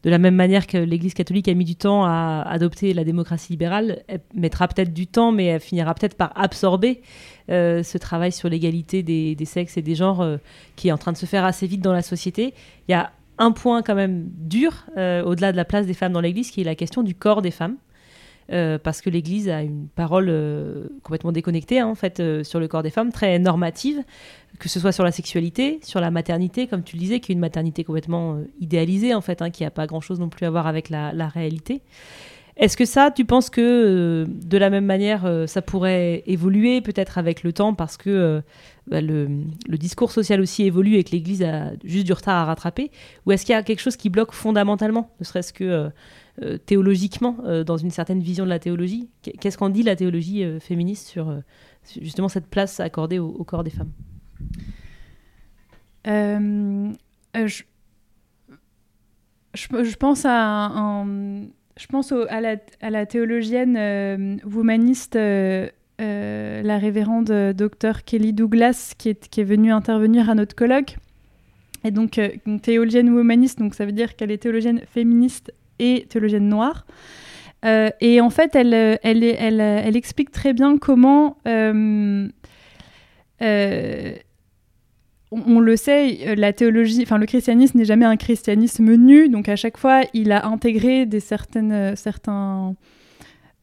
[0.03, 3.53] de la même manière que l'Église catholique a mis du temps à adopter la démocratie
[3.53, 7.01] libérale, elle mettra peut-être du temps, mais elle finira peut-être par absorber
[7.49, 10.39] ce travail sur l'égalité des, sexes et des genres
[10.77, 12.55] qui est en train de se faire assez vite dans la société.
[12.89, 16.13] Il y a un point quand même dur, euh, au-delà de la place des femmes
[16.13, 17.77] dans l'Église, qui est la question du corps des femmes.
[18.53, 22.69] Euh, parce que l'Église a une parole euh, complètement déconnectée hein, en fait sur le
[22.69, 24.05] corps des femmes, très normative,
[24.59, 27.35] que ce soit sur la sexualité, sur la maternité, comme tu le disais, qui est
[27.35, 30.67] une maternité complètement idéalisée en fait, hein, qui n'a pas grand-chose non plus à voir
[30.67, 31.83] avec la, réalité.
[32.57, 36.81] Est-ce que ça, tu penses que euh, de la même manière, euh, ça pourrait évoluer
[36.81, 38.41] peut-être avec le temps parce que euh,
[38.87, 39.29] bah, le,
[39.77, 42.91] discours social aussi évolue et que l'Église a juste du retard à rattraper
[43.27, 45.91] Ou est-ce qu'il y a quelque chose qui bloque fondamentalement, ne serait-ce que euh, euh,
[46.59, 50.45] théologiquement, euh, dans une certaine vision de la théologie Qu'est- Qu'est-ce qu'en dit la théologie
[50.45, 51.41] euh, féministe sur euh,
[52.01, 53.91] justement cette place accordée au, corps des femmes?
[56.07, 56.93] Euh,
[57.37, 57.63] euh, je,
[59.97, 60.71] pense à
[62.41, 65.69] la, théologienne euh, womaniste, euh,
[66.01, 70.97] euh, la révérende euh, docteur Kelly Douglas, qui est, venue intervenir à notre colloque.
[71.85, 72.29] Et donc, euh,
[72.63, 76.87] théologienne womaniste, donc ça veut dire qu'elle est théologienne féministe et théologienne noire.
[77.65, 82.29] Euh, et en fait, elle, elle, elle, explique très bien comment euh,
[83.43, 84.15] euh,
[85.33, 89.57] on, le sait, la théologie, enfin le christianisme n'est jamais un christianisme nu, donc à
[89.57, 92.77] chaque fois il a intégré des certaines, certains,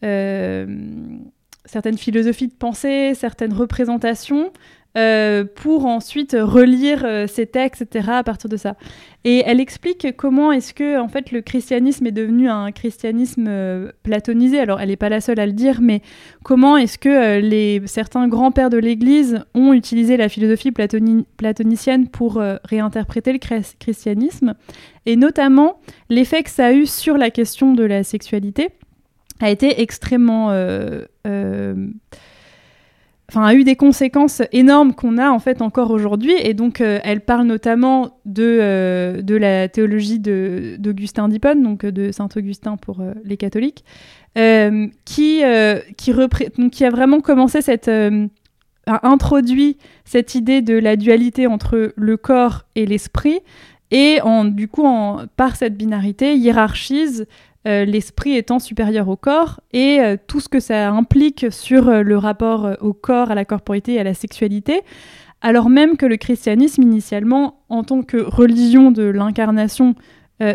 [0.02, 4.52] certaines philosophies de pensée, certaines représentations,
[4.96, 8.10] euh, pour ensuite relire euh, ces textes, etc.
[8.12, 8.76] à partir de ça.
[9.24, 13.92] Et elle explique comment est-ce que en fait le christianisme est devenu un christianisme euh,
[14.04, 14.60] platonisé.
[14.60, 16.02] Alors elle n'est pas la seule à le dire, mais
[16.44, 22.40] comment est-ce que les, certains grands-pères de l'Église ont utilisé la philosophie platoni- platonicienne pour
[22.64, 24.54] réinterpréter le chris- christianisme,
[25.06, 25.80] et notamment
[26.10, 28.70] l'effet que ça a eu sur la question de la sexualité
[29.40, 30.52] a été extrêmement...
[33.42, 36.34] a eu des conséquences énormes qu'on a en fait encore aujourd'hui.
[36.40, 42.12] Et donc, euh, elle parle notamment de, euh, la théologie d'Augustin d'Hippone, donc euh, de
[42.12, 43.84] Saint Augustin pour les catholiques,
[45.06, 47.90] qui, a vraiment commencé cette.
[48.86, 53.40] introduit cette idée de la dualité entre le corps et l'esprit,
[53.92, 54.88] et du coup,
[55.38, 57.26] par cette binarité, hiérarchise
[57.66, 62.02] euh, l'esprit étant supérieur au corps et euh, tout ce que ça implique sur euh,
[62.02, 64.82] le rapport au corps, à la corporité et à la sexualité,
[65.42, 69.96] alors même que le christianisme, initialement, en tant que religion de l'incarnation,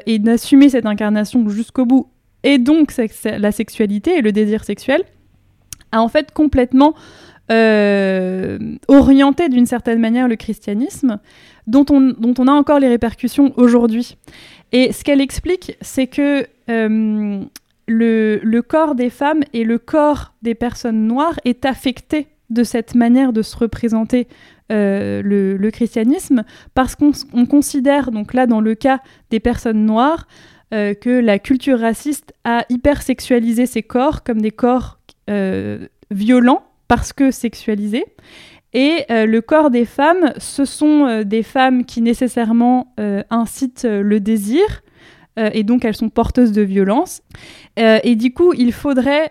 [0.07, 2.09] et d'assumer cette incarnation jusqu'au bout,
[2.43, 2.93] et donc
[3.25, 5.03] la sexualité et le désir sexuel,
[5.93, 6.95] a en fait complètement
[8.89, 11.21] orienté d'une certaine manière le christianisme,
[11.67, 14.17] dont on, dont on a encore les répercussions aujourd'hui.
[14.73, 17.41] Et ce qu'elle explique, c'est que euh,
[17.87, 23.33] le, corps des femmes et le corps des personnes noires est affecté de cette manière
[23.33, 24.27] de se représenter
[24.71, 29.01] euh, le, christianisme, parce qu'on considère, donc là dans le cas
[29.31, 30.27] des personnes noires,
[30.75, 34.99] euh, que la culture raciste a hypersexualisé ces corps comme des corps
[36.11, 38.07] violents parce que sexualisés.
[38.75, 43.87] Et euh, le corps des femmes, ce sont euh, des femmes qui nécessairement euh, incitent
[43.89, 44.83] le désir,
[45.53, 47.23] et donc elles sont porteuses de violence.
[47.77, 49.31] Et du coup, il faudrait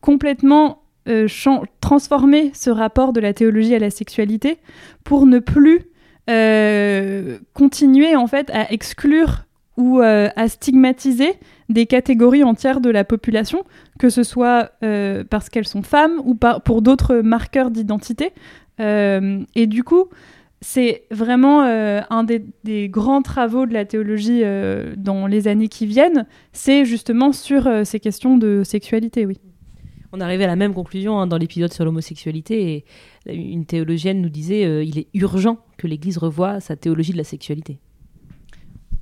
[0.00, 0.84] complètement
[1.82, 4.56] transformer ce rapport de la théologie à la sexualité
[5.04, 5.90] pour ne plus
[7.52, 9.44] continuer en fait à exclure
[9.76, 11.34] ou à stigmatiser
[11.68, 13.64] des catégories entières de la population,
[13.98, 18.32] que ce soit euh, parce qu'elles sont femmes ou pour d'autres marqueurs d'identité.
[18.80, 20.06] Euh, et du coup,
[20.60, 24.42] c'est vraiment euh, un des, grands travaux de la théologie
[24.96, 29.38] dans les années qui viennent, c'est justement sur ces questions de sexualité, oui.
[30.12, 32.84] On arrivait à la même conclusion hein, dans l'épisode sur l'homosexualité
[33.26, 37.24] et une théologienne nous disait il est urgent que l'Église revoie sa théologie de la
[37.24, 37.80] sexualité.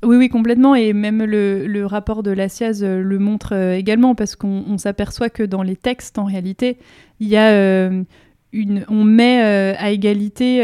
[0.04, 0.74] Oui, oui, complètement.
[0.74, 4.78] Et même le, rapport de la SIAZ euh, le montre euh, également, parce qu'on on
[4.78, 6.78] s'aperçoit que dans les textes, en réalité,
[7.20, 8.02] il y a euh,
[8.52, 10.60] une, on met à égalité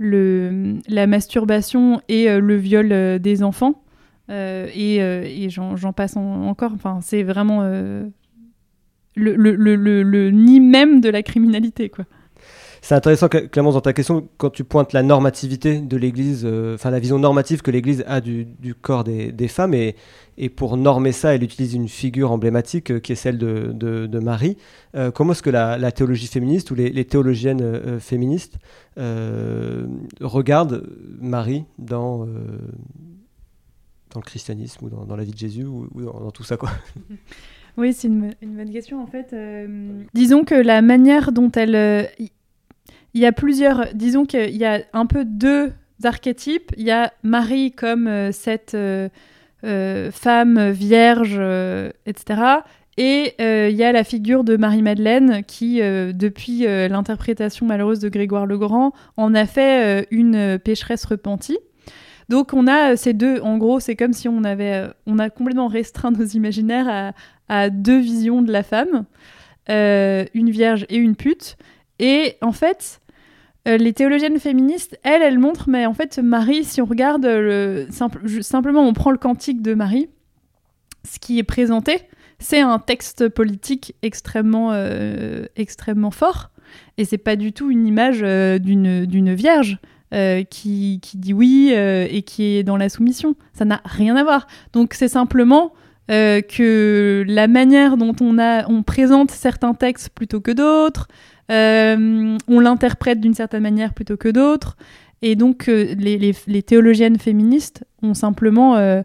[0.00, 3.82] la masturbation et le viol des enfants.
[4.30, 6.72] Et j'en passe en- encore.
[6.74, 8.10] Enfin, c'est vraiment le,
[9.16, 9.54] le,
[10.02, 12.04] le nid même de la criminalité, quoi.
[12.82, 16.74] C'est intéressant, Clé- Clémence, dans ta question, quand tu pointes la normativité de l'Église, euh,
[16.74, 18.46] enfin la vision normative que l'Église a du,
[18.80, 19.96] corps des, femmes, et,
[20.54, 24.56] pour normer ça, elle utilise une figure emblématique euh, qui est celle de, Marie.
[24.94, 28.58] Euh, comment est-ce que la, théologie féministe ou les, théologiennes féministes
[30.20, 30.84] regardent
[31.20, 32.26] Marie dans,
[34.14, 36.70] le christianisme ou dans, la vie de Jésus ou, dans, tout ça quoi?
[37.76, 39.32] Oui, c'est une, bonne question en fait.
[40.12, 42.08] Disons que la manière dont elle...
[43.14, 43.94] Il y a plusieurs...
[43.94, 45.72] Disons qu'il y a un peu deux
[46.04, 46.72] archétypes.
[46.76, 49.08] Il y a Marie comme euh, cette euh,
[49.64, 51.40] euh, femme vierge,
[52.06, 52.42] etc.
[52.96, 58.58] Et il y a la figure de Marie-Madeleine qui, depuis l'interprétation malheureuse de Grégoire le
[58.58, 61.58] Grand, en a fait une pécheresse repentie.
[62.28, 65.68] Donc on a ces deux, en gros, c'est comme si on avait, on a complètement
[65.68, 67.12] restreint nos imaginaires
[67.48, 69.04] à deux visions de la femme,
[69.68, 71.56] une vierge et une pute.
[71.98, 73.00] Et en fait,
[73.66, 77.86] les théologiennes féministes, elles, elles montrent, mais en fait, Marie, si on regarde le,
[78.40, 80.08] simplement, on prend le cantique de Marie,
[81.04, 82.02] ce qui est présenté,
[82.38, 86.50] c'est un texte politique extrêmement, euh, extrêmement fort.
[86.96, 89.78] Et c'est pas du tout une image euh, d'une vierge
[90.14, 93.34] euh, qui, qui, dit oui et qui est dans la soumission.
[93.52, 94.46] Ça n'a rien à voir.
[94.72, 95.72] Donc c'est simplement
[96.08, 101.06] que la manière dont on, a, on présente certains textes plutôt que d'autres,
[101.48, 104.76] on l'interprète d'une certaine manière plutôt que d'autres.
[105.20, 109.02] Et donc les, les, théologiennes féministes ont simplement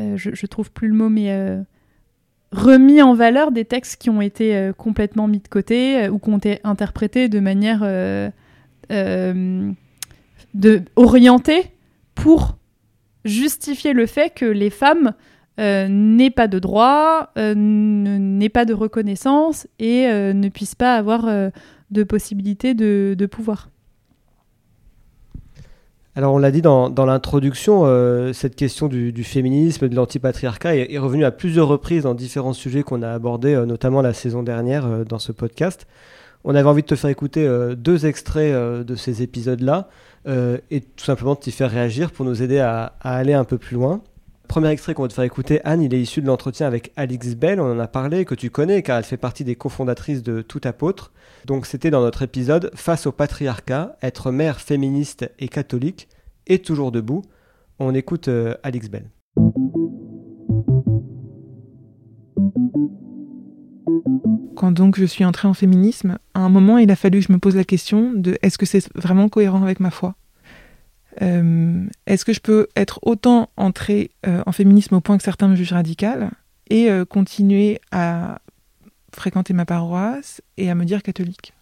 [0.00, 1.60] euh, je, trouve plus le mot, mais euh,
[2.52, 6.30] remis en valeur des textes qui ont été euh, complètement mis de côté ou qui
[6.30, 7.80] ont été interprétés de manière
[10.54, 11.72] de, orientée
[12.14, 12.56] pour
[13.24, 15.12] justifier le fait que les femmes
[15.60, 21.28] n'aient pas de droit, n'aient pas de reconnaissance et ne puissent pas avoir
[21.90, 23.68] de possibilité de, pouvoir.
[26.16, 30.98] Alors on l'a dit dans, l'introduction, euh, cette question du, féminisme, de l'antipatriarcat est, est,
[30.98, 34.86] revenue à plusieurs reprises dans différents sujets qu'on a abordés, euh, notamment la saison dernière
[34.86, 35.86] euh, dans ce podcast.
[36.42, 37.46] On avait envie de te faire écouter
[37.76, 39.90] deux extraits de ces épisodes-là
[40.26, 43.74] et tout simplement de t'y faire réagir pour nous aider à aller un peu plus
[43.74, 44.00] loin.
[44.50, 47.36] Premier extrait qu'on va te faire écouter, Anne, il est issu de l'entretien avec Alix
[47.36, 50.42] Bell, on en a parlé, que tu connais car elle fait partie des cofondatrices de
[50.42, 51.12] Tout Apôtre.
[51.46, 56.08] Donc c'était dans notre épisode Face au patriarcat, être mère féministe et catholique,
[56.48, 57.22] et toujours debout.
[57.78, 59.08] On écoute euh, Alix Bell.
[64.56, 67.32] Quand donc je suis entrée en féminisme, à un moment il a fallu que je
[67.32, 70.16] me pose la question de est-ce que c'est vraiment cohérent avec ma foi?
[71.22, 75.48] Euh, Est-ce que je peux être autant entrée euh, en féminisme au point que certains
[75.48, 76.30] me jugent radicale
[76.68, 78.40] et continuer à
[79.12, 81.52] fréquenter ma paroisse et à me dire catholique?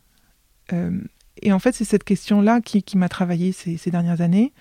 [0.72, 1.00] Euh,
[1.42, 4.52] et en fait, c'est cette question-là qui, m'a travaillé ces, dernières années,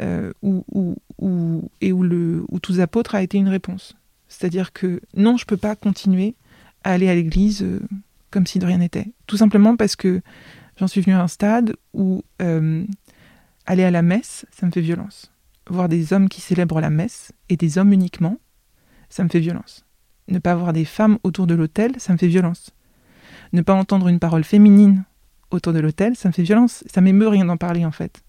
[0.00, 0.64] euh, où,
[1.80, 3.96] et où, le, où tous apôtres a été une réponse.
[4.28, 6.34] C'est-à-dire que non, je ne peux pas continuer
[6.84, 7.80] à aller à l'église euh,
[8.30, 9.08] comme si de rien n'était.
[9.26, 10.22] Tout simplement parce que
[10.78, 12.22] j'en suis venue à un stade où
[13.66, 15.32] aller à la messe, ça me fait violence.
[15.68, 18.38] Voir des hommes qui célèbrent la messe, et des hommes uniquement,
[19.08, 19.84] ça me fait violence.
[20.28, 22.70] Ne pas avoir des femmes autour de l'autel, ça me fait violence.
[23.52, 25.04] Ne pas entendre une parole féminine
[25.50, 26.84] autour de l'autel, ça me fait violence.
[26.92, 28.22] Ça m'émeut rien d'en parler en fait.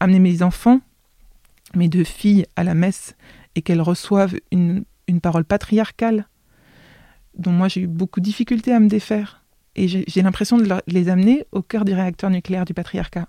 [0.00, 0.80] Amener mes enfants,
[1.74, 3.14] mes deux filles à la messe
[3.54, 4.84] et qu'elles reçoivent une,
[5.22, 6.26] parole patriarcale
[7.36, 9.44] dont moi j'ai eu beaucoup de difficultés à me défaire.
[9.76, 13.28] Et j'ai l'impression de les amener au cœur du réacteur nucléaire du patriarcat.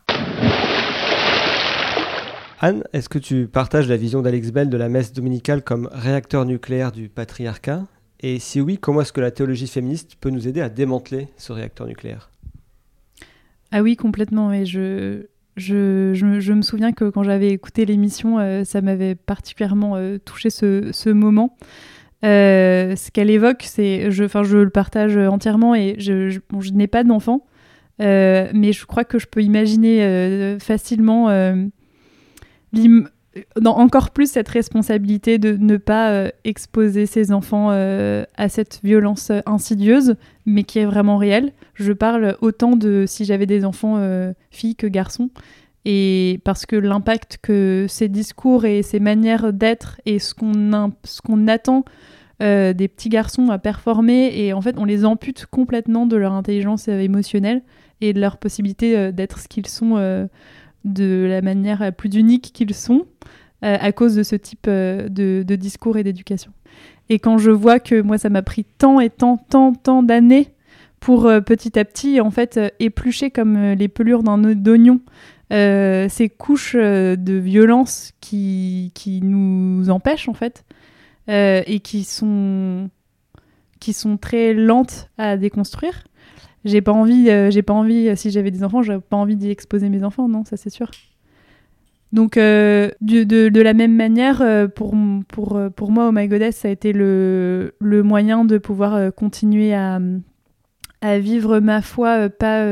[2.63, 6.45] Anne, est-ce que tu partages la vision d'Alex Bell de la messe dominicale comme réacteur
[6.45, 7.83] nucléaire du patriarcat?
[8.21, 11.51] Et si oui, comment est-ce que la théologie féministe peut nous aider à démanteler ce
[11.51, 12.31] réacteur nucléaire?
[13.73, 14.53] Ah oui, complètement.
[14.53, 15.25] Et je,
[15.57, 20.49] je, je, me souviens que quand j'avais écouté l'émission, euh, ça m'avait particulièrement euh, touché
[20.49, 21.57] ce, ce moment.
[22.23, 26.39] Euh, ce qu'elle évoque, c'est, je, je le partage entièrement et je
[26.71, 27.45] n'ai pas d'enfant,
[27.99, 31.27] mais je crois que je peux imaginer facilement
[33.65, 39.31] encore plus cette responsabilité de ne pas euh, exposer ses enfants euh, à cette violence
[39.45, 41.51] insidieuse, mais qui est vraiment réelle.
[41.75, 45.29] Je parle autant de si j'avais des enfants euh, filles que garçons,
[45.85, 51.85] et parce que l'impact que ces discours et ces manières d'être et ce qu'on attend
[52.39, 56.89] des petits garçons à performer, et en fait on les ampute complètement de leur intelligence
[56.89, 57.61] émotionnelle
[58.01, 60.27] et de leur possibilité d'être ce qu'ils sont
[60.83, 63.05] de la manière la plus unique qu'ils sont
[63.63, 66.51] euh, à cause de ce type euh, de, discours et d'éducation.
[67.09, 70.53] Et quand je vois que moi, ça m'a pris tant et tant, tant, tant d'années
[70.99, 74.99] pour euh, petit à petit, en fait, éplucher comme les pelures d'un d'oignon
[75.51, 80.65] ces couches de violence qui, qui nous empêchent, en fait,
[81.27, 82.89] et qui sont,
[83.79, 86.05] qui sont très lentes à déconstruire
[86.65, 89.35] j'ai pas envie, euh, j'ai pas envie, euh, si j'avais des enfants, j'aurais pas envie
[89.35, 90.89] d'y exposer mes enfants, non, ça c'est sûr.
[92.13, 94.43] Donc, euh, de, la même manière,
[94.75, 94.95] pour,
[95.27, 99.73] pour, pour moi, Oh My Goddess, ça a été le, le moyen de pouvoir continuer
[99.73, 99.99] à,
[101.01, 102.67] à vivre ma foi, pas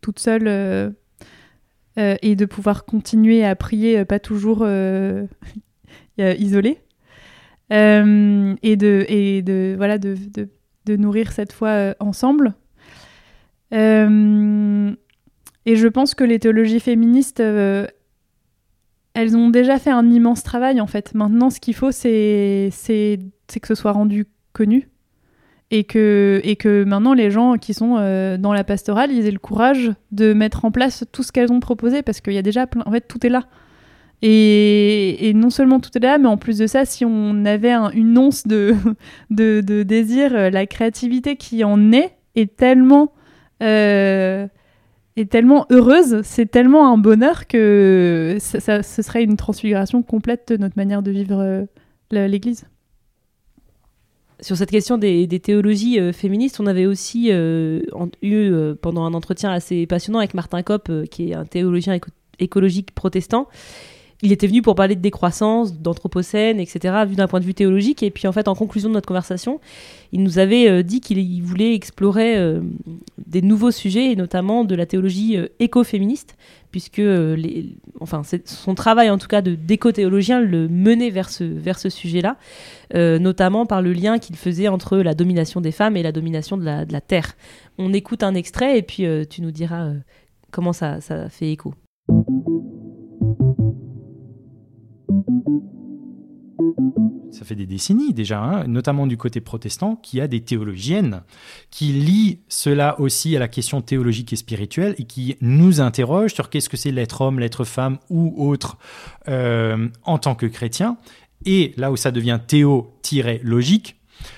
[0.00, 0.94] toute seule,
[1.98, 4.66] et de pouvoir continuer à prier, pas toujours
[6.18, 6.78] isolée.
[7.70, 10.16] et de, et de, voilà, de,
[10.86, 12.54] de nourrir cette foi ensemble.
[13.72, 14.92] Euh,
[15.64, 17.86] et je pense que les théologies féministes, euh,
[19.14, 21.14] elles ont déjà fait un immense travail en fait.
[21.14, 24.88] Maintenant, ce qu'il faut, c'est que ce soit rendu connu
[25.70, 29.90] et que, maintenant les gens qui sont euh, dans la pastorale, ils aient le courage
[30.10, 32.92] de mettre en place tout ce qu'elles ont proposé parce qu'il y a déjà en
[32.92, 33.44] fait, tout est là.
[34.24, 38.16] Et, non seulement tout est là, mais en plus de ça, si on avait une
[38.18, 38.74] once de,
[39.30, 43.12] de, de, désir, la créativité qui en est est tellement,
[43.62, 44.46] euh,
[45.16, 50.56] est tellement heureuse, c'est tellement un bonheur que ça, ce serait une transfiguration complète de
[50.56, 51.66] notre manière de vivre
[52.10, 52.66] l'Église
[54.42, 57.80] sur cette question des, théologies euh, féministes, on avait aussi euh,
[58.22, 61.98] eu euh, pendant un entretien assez passionnant avec Martin Kopp, qui est un théologien
[62.38, 63.48] écologique protestant.
[64.22, 68.02] Il était venu pour parler de décroissance, d'anthropocène, etc., vu d'un point de vue théologique.
[68.02, 69.60] Et puis, en fait, en conclusion de notre conversation,
[70.12, 72.36] il nous avait dit qu'il voulait explorer
[73.26, 76.36] des nouveaux sujets, et notamment de la théologie écoféministe,
[76.70, 81.78] puisque les, enfin, son travail, en tout cas, de d'éco-théologien, le menait vers ce, vers
[81.78, 82.36] ce sujet-là.
[82.94, 86.58] Euh, notamment par le lien qu'il faisait entre la domination des femmes et la domination
[86.58, 87.36] de la, terre.
[87.78, 89.94] On écoute un extrait et puis euh, tu nous diras euh,
[90.50, 91.74] comment ça, ça fait écho.
[97.30, 101.22] Ça fait des décennies déjà, hein, notamment du côté protestant, qui a des théologiennes
[101.70, 106.50] qui lient cela aussi à la question théologique et spirituelle et qui nous interrogent sur
[106.50, 108.76] qu'est-ce que c'est l'être homme, l'être femme ou autre
[109.26, 110.98] en tant que chrétien.
[111.44, 113.96] Et là où ça devient théo-logique,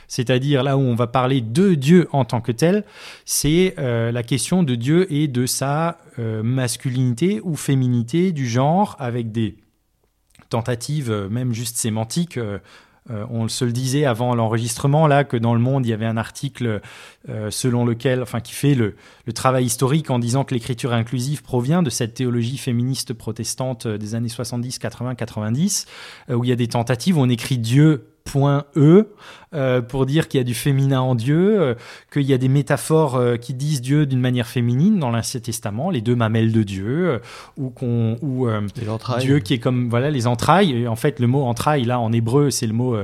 [0.09, 2.85] c'est-à-dire là où on va parler de Dieu en tant que tel,
[3.25, 8.97] c'est euh, la question de Dieu et de sa euh, masculinité ou féminité du genre,
[8.99, 9.57] avec des
[10.55, 12.39] tentatives euh, même juste sémantiques
[13.11, 16.07] euh, on se le disait avant l'enregistrement là que dans le Monde il y avait
[16.07, 16.81] un article
[17.29, 18.95] euh, selon lequel, enfin qui fait le,
[19.35, 24.15] travail historique en disant que l'écriture inclusive provient de cette théologie féministe protestante euh, des
[24.15, 25.87] années 70, 80, 90,
[26.31, 29.07] où il y a des tentatives on écrit Dieu point E
[29.55, 31.75] euh, pour dire qu'il y a du féminin en Dieu, euh,
[32.13, 35.91] qu'il y a des métaphores euh, qui disent Dieu d'une manière féminine dans l'Ancien Testament,
[35.91, 37.21] les deux mamelles de Dieu,
[37.57, 38.49] ou qu'on ou
[39.21, 40.89] Dieu qui est comme voilà les entrailles.
[40.89, 42.97] en fait, le mot entrailles là en hébreu, c'est le mot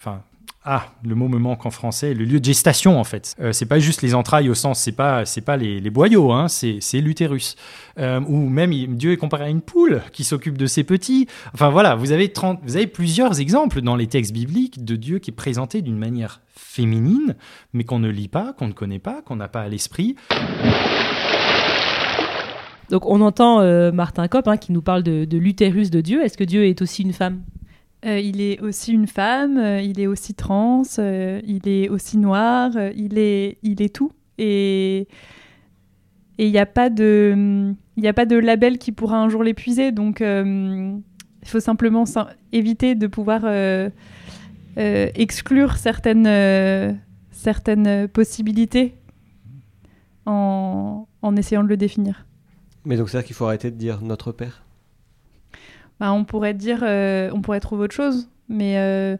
[0.00, 0.22] enfin
[0.66, 3.36] ah, le mot me manque en français, le lieu de gestation en fait.
[3.38, 6.48] Euh, c'est pas juste les entrailles au sens, c'est pas c'est pas les, boyaux, hein,
[6.48, 7.56] c'est l'utérus.
[7.98, 11.28] Euh, ou même Dieu est comparé à une poule qui s'occupe de ses petits.
[11.52, 15.32] Enfin voilà, vous avez vous avez plusieurs exemples dans les textes bibliques de Dieu qui
[15.32, 17.36] est présenté d'une manière féminine,
[17.74, 20.16] mais qu'on ne lit pas, qu'on ne connaît pas, qu'on n'a pas à l'esprit.
[22.88, 26.24] Donc on entend euh, Martin Kopp hein, qui nous parle de l'utérus de Dieu.
[26.24, 27.42] Est-ce que Dieu est aussi une femme?
[28.04, 32.18] Euh, il est aussi une femme, euh, il est aussi trans, euh, il est aussi
[32.18, 34.12] noir, il, est, il est tout.
[34.36, 35.08] Et
[36.38, 39.92] il n'y a, pas de, a pas de label qui pourra un jour l'épuiser.
[39.92, 41.02] Donc il
[41.44, 42.04] faut simplement
[42.52, 43.44] éviter de pouvoir
[44.76, 46.98] exclure certaines,
[47.30, 48.94] certaines possibilités
[50.26, 52.26] en, en essayant de le définir.
[52.84, 54.63] Mais donc c'est-à-dire qu'il faut arrêter de dire notre père?
[56.00, 58.28] Bah, on pourrait dire, euh, on pourrait trouver autre chose.
[58.48, 59.16] Mais euh,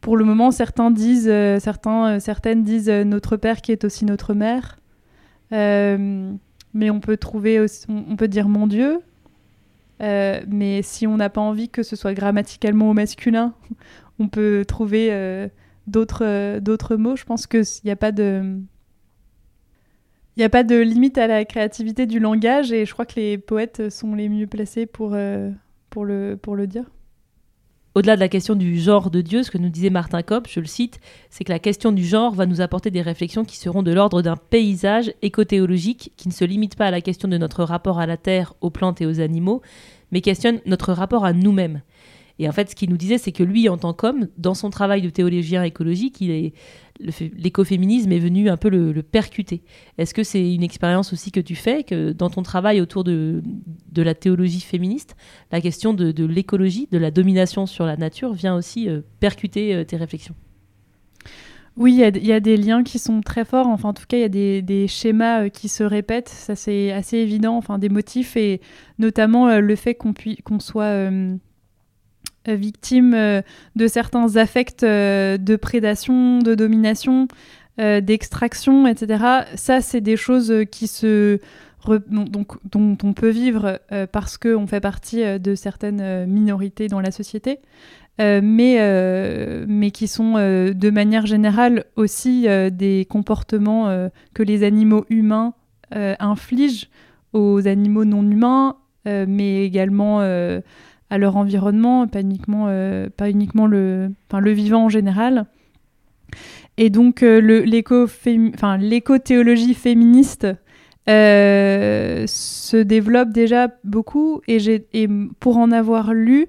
[0.00, 4.34] pour le moment, certains disent, euh, certains, certaines disent notre père qui est aussi notre
[4.34, 4.78] mère.
[5.50, 9.00] mais on peut trouver, on, peut dire mon Dieu.
[10.00, 13.54] mais si on n'a pas envie que ce soit grammaticalement au masculin,
[14.18, 15.48] on peut trouver
[15.86, 17.16] d'autres d'autres mots.
[17.16, 18.58] Je pense qu'il n'y a pas de
[20.36, 23.18] il n'y a pas de limite à la créativité du langage et je crois que
[23.18, 25.16] les poètes sont les mieux placés pour,
[25.96, 26.04] pour
[26.56, 26.84] le, dire?
[27.94, 30.60] Au-delà de la question du genre de Dieu, ce que nous disait Martin Kopp, je
[30.60, 33.82] le cite, c'est que la question du genre va nous apporter des réflexions qui seront
[33.82, 37.64] de l'ordre d'un paysage écothéologique qui ne se limite pas à la question de notre
[37.64, 39.62] rapport à la terre, aux plantes et aux animaux,
[40.12, 41.80] mais questionne notre rapport à nous-mêmes.
[42.38, 44.68] Et en fait, ce qu'il nous disait, c'est que lui, en tant qu'homme, dans son
[44.68, 46.22] travail de théologien écologique,
[47.00, 49.62] l'écoféminisme est venu un peu le, percuter.
[49.96, 53.42] Est-ce que c'est une expérience aussi que tu fais, que dans ton travail autour de,
[53.96, 55.16] la théologie féministe,
[55.50, 59.84] la question de, l'écologie, de la domination sur la nature vient aussi euh, percuter euh,
[59.84, 60.34] tes réflexions?
[61.78, 63.66] Oui, il y, a des liens qui sont très forts.
[63.66, 66.30] Enfin, en tout cas, il y a des, schémas euh, qui se répètent.
[66.30, 67.58] Ça, c'est assez évident.
[67.58, 68.62] Enfin, des motifs et
[68.98, 71.10] notamment le fait qu'on qu'on soit
[72.48, 73.42] euh, victime euh,
[73.74, 77.28] de certains affects euh, de prédation, de domination,
[77.78, 79.22] d'extraction, etc.
[79.54, 81.38] Ça, c'est des choses qui se
[82.08, 83.78] donc, dont on peut vivre
[84.12, 87.58] parce qu'on fait partie de certaines minorités dans la société,
[88.18, 88.78] mais,
[89.68, 95.52] mais qui sont de manière générale aussi des comportements que les animaux humains
[95.92, 96.88] infligent
[97.34, 100.22] aux animaux non humains, mais également
[101.10, 102.66] à leur environnement, pas uniquement,
[103.16, 105.46] pas uniquement le, le vivant en général.
[106.76, 110.46] Et donc l'éco-théologie féministe
[111.06, 116.48] se développe déjà beaucoup et, et pour en avoir lu,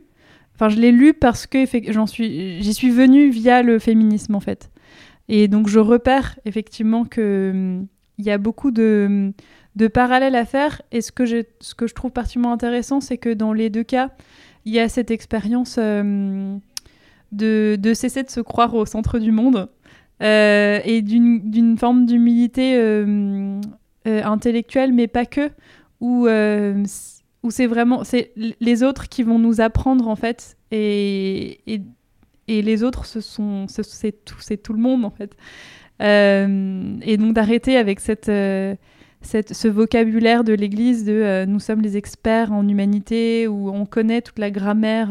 [0.55, 4.39] enfin je l'ai lu parce que j'en suis, j'y suis venue via le féminisme en
[4.39, 4.71] fait.
[5.29, 7.87] Et donc je repère effectivement que hum,
[8.17, 9.31] il y a beaucoup de,
[9.75, 10.81] de, parallèles à faire.
[10.91, 14.11] Et ce que, ce que je trouve particulièrement intéressant, c'est que dans les deux cas,
[14.67, 16.59] il y a cette expérience hum,
[17.31, 19.69] de, cesser de se croire au centre du monde
[20.21, 23.61] euh, et d'une forme d'humilité hum,
[24.07, 25.49] euh, intellectuelle, mais pas que,
[26.01, 26.83] où, euh,
[27.43, 28.03] où c'est vraiment
[28.59, 31.59] les autres qui vont nous apprendre en fait et,
[32.49, 35.35] les autres, c'est tout, tout le monde en fait.
[36.01, 38.75] Euh, et donc d'arrêter avec cette, euh,
[39.21, 43.85] cette, ce vocabulaire de l'Église de euh, nous sommes les experts en humanité où on
[43.85, 45.09] connaît toute la grammaire,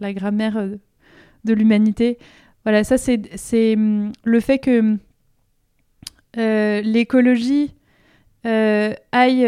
[0.00, 0.68] la grammaire
[1.44, 2.18] de l'humanité.
[2.64, 4.96] Voilà, ça c'est, hum, le fait que
[6.82, 7.74] l'écologie
[8.44, 9.46] aille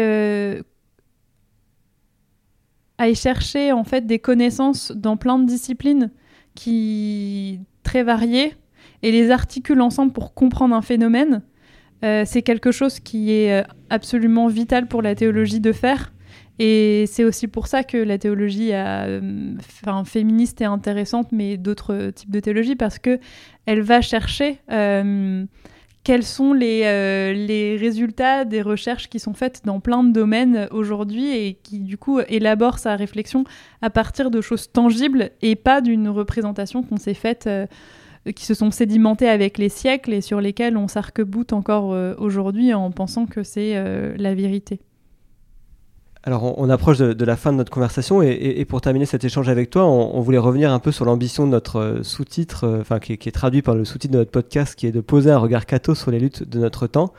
[2.97, 6.11] aille chercher en fait des connaissances dans plein de disciplines
[6.53, 8.55] qui très variés
[9.03, 11.43] et les articule ensemble pour comprendre un phénomène,
[12.03, 16.11] euh, c'est quelque chose qui est euh, absolument vital pour la théologie de faire.
[16.57, 19.55] Et c'est aussi pour ça que la théologie euh,
[20.05, 23.19] féministe est intéressante, mais d'autres types de théologie, parce que
[23.65, 30.01] elle va chercher quels sont les, les résultats des recherches qui sont faites dans plein
[30.03, 33.43] de domaines aujourd'hui et qui du coup élabore sa réflexion
[33.81, 37.49] à partir de choses tangibles et pas d'une représentation qu'on s'est faite
[38.33, 42.73] qui se sont sédimentées avec les siècles et sur lesquelles on s'arc-boute encore euh, aujourd'hui
[42.73, 43.75] en pensant que c'est
[44.17, 44.79] la vérité.
[46.27, 49.69] Alors, on, approche de, la fin de notre conversation et, pour terminer cet échange avec
[49.69, 53.13] toi, on, voulait revenir un peu sur l'ambition de notre euh, sous-titre, euh, enfin qui,
[53.13, 55.93] est traduit par le sous-titre de notre podcast, qui est de poser un regard catho
[55.93, 57.13] sur les luttes de notre temps.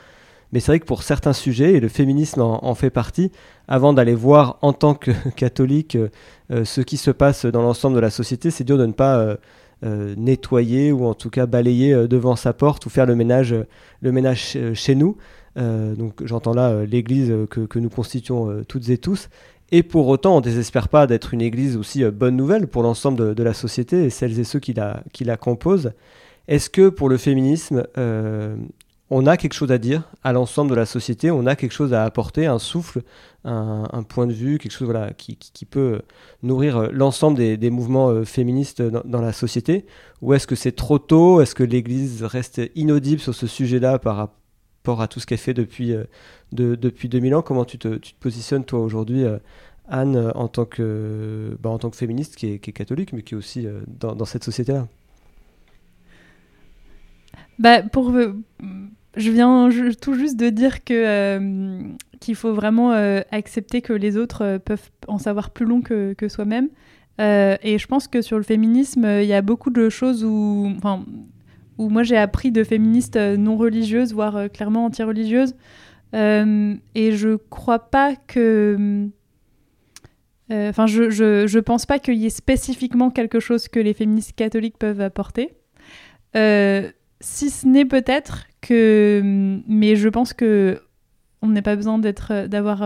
[0.51, 3.31] Mais c'est vrai que pour certains sujets, et le féminisme en, fait partie,
[3.69, 5.97] avant d'aller voir en tant que catholique
[6.51, 9.37] euh, ce qui se passe dans l'ensemble de la société, c'est dur de ne pas
[9.83, 13.55] nettoyer ou en tout cas balayer devant sa porte ou faire le ménage,
[14.01, 15.17] le ménage chez nous.
[15.59, 19.29] Euh, donc j'entends là euh, l'Église euh, que, nous constituons toutes et tous.
[19.73, 23.35] Et pour autant, on ne désespère pas d'être une Église aussi bonne nouvelle pour l'ensemble
[23.35, 25.93] de, la société et celles et ceux qui la, qui la composent.
[26.47, 27.85] Est-ce que pour le féminisme,
[29.11, 31.95] on a quelque chose à dire à l'ensemble de la société, on a quelque chose
[31.95, 33.03] à apporter, un souffle,
[33.45, 36.01] un, point de vue, quelque chose voilà, qui, peut
[36.43, 39.87] nourrir l'ensemble des, mouvements féministes dans, la société.
[40.23, 41.41] Ou est-ce que c'est trop tôt?
[41.41, 45.55] Est-ce que l'Église reste inaudible sur ce sujet-là par rapport à tout ce qu'elle fait
[45.55, 46.05] depuis, euh,
[46.53, 47.43] depuis 2000 ans?
[47.43, 49.39] Comment tu te, positionnes, toi, aujourd'hui, euh,
[49.89, 54.25] Anne, euh, en tant que, bah, féministe qui est, catholique, mais qui est aussi dans,
[54.25, 54.89] cette société-là?
[57.59, 58.13] Bah, pour,
[59.17, 59.69] Je viens
[60.01, 61.81] tout juste de dire que,
[62.21, 62.91] qu'il faut vraiment
[63.31, 66.69] accepter que les autres peuvent en savoir plus long que, que soi-même.
[67.19, 71.05] et je pense que sur le féminisme, il y a beaucoup de choses où, enfin,
[71.79, 75.55] où moi j'ai appris de féministes euh, non religieuses, voire euh, clairement anti-religieuses.
[76.15, 79.09] Euh, et je crois pas que.
[80.49, 84.37] Enfin, je, je, je, pense pas qu'il y ait spécifiquement quelque chose que les féministes
[84.37, 85.57] catholiques peuvent apporter.
[87.21, 89.61] Si ce n'est peut-être que.
[89.67, 90.81] Mais je pense que
[91.43, 92.83] on n'a pas besoin d'être, d'avoir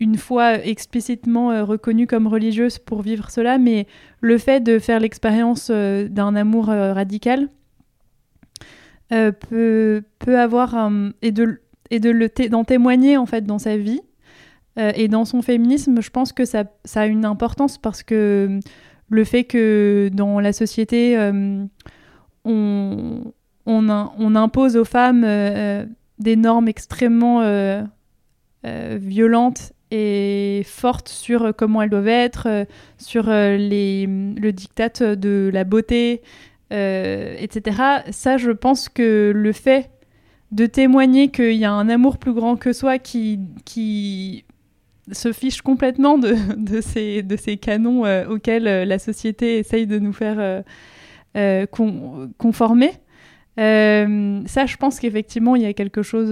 [0.00, 3.86] une foi explicitement reconnue comme religieuse pour vivre cela, mais
[4.20, 7.48] le fait de faire l'expérience d'un amour radical,
[9.10, 10.02] euh, peut,
[10.38, 10.90] avoir
[11.22, 14.02] et de et de le d'en témoigner en fait dans sa vie
[14.78, 16.64] euh, et dans son féminisme je pense que ça,
[16.94, 18.60] a une importance parce que
[19.08, 21.16] le fait que dans la société
[22.46, 23.20] euh,
[23.66, 25.22] on, on, impose aux femmes
[26.18, 27.84] des normes extrêmement
[28.64, 32.66] violentes et fortes sur comment elles doivent être,
[32.98, 36.22] sur les, le diktat de la beauté,
[36.70, 38.02] euh, etc.
[38.10, 39.90] Ça, je pense que le fait
[40.52, 44.44] de témoigner qu'il y a un amour plus grand que soi qui, qui
[45.10, 49.86] se fiche complètement de, de, ces, de ces canons euh, auxquels euh, la société essaye
[49.86, 50.62] de nous faire
[52.38, 52.90] conformer.
[53.56, 56.30] ça, je pense qu'effectivement, il y a quelque chose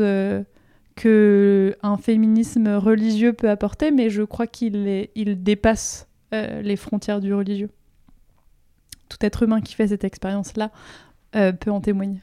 [0.94, 7.32] que un féminisme religieux peut apporter, mais je crois qu'il il dépasse les frontières du
[7.32, 7.70] religieux
[9.08, 10.70] tout être humain qui fait cette expérience-là
[11.34, 12.20] euh, peut en témoigner.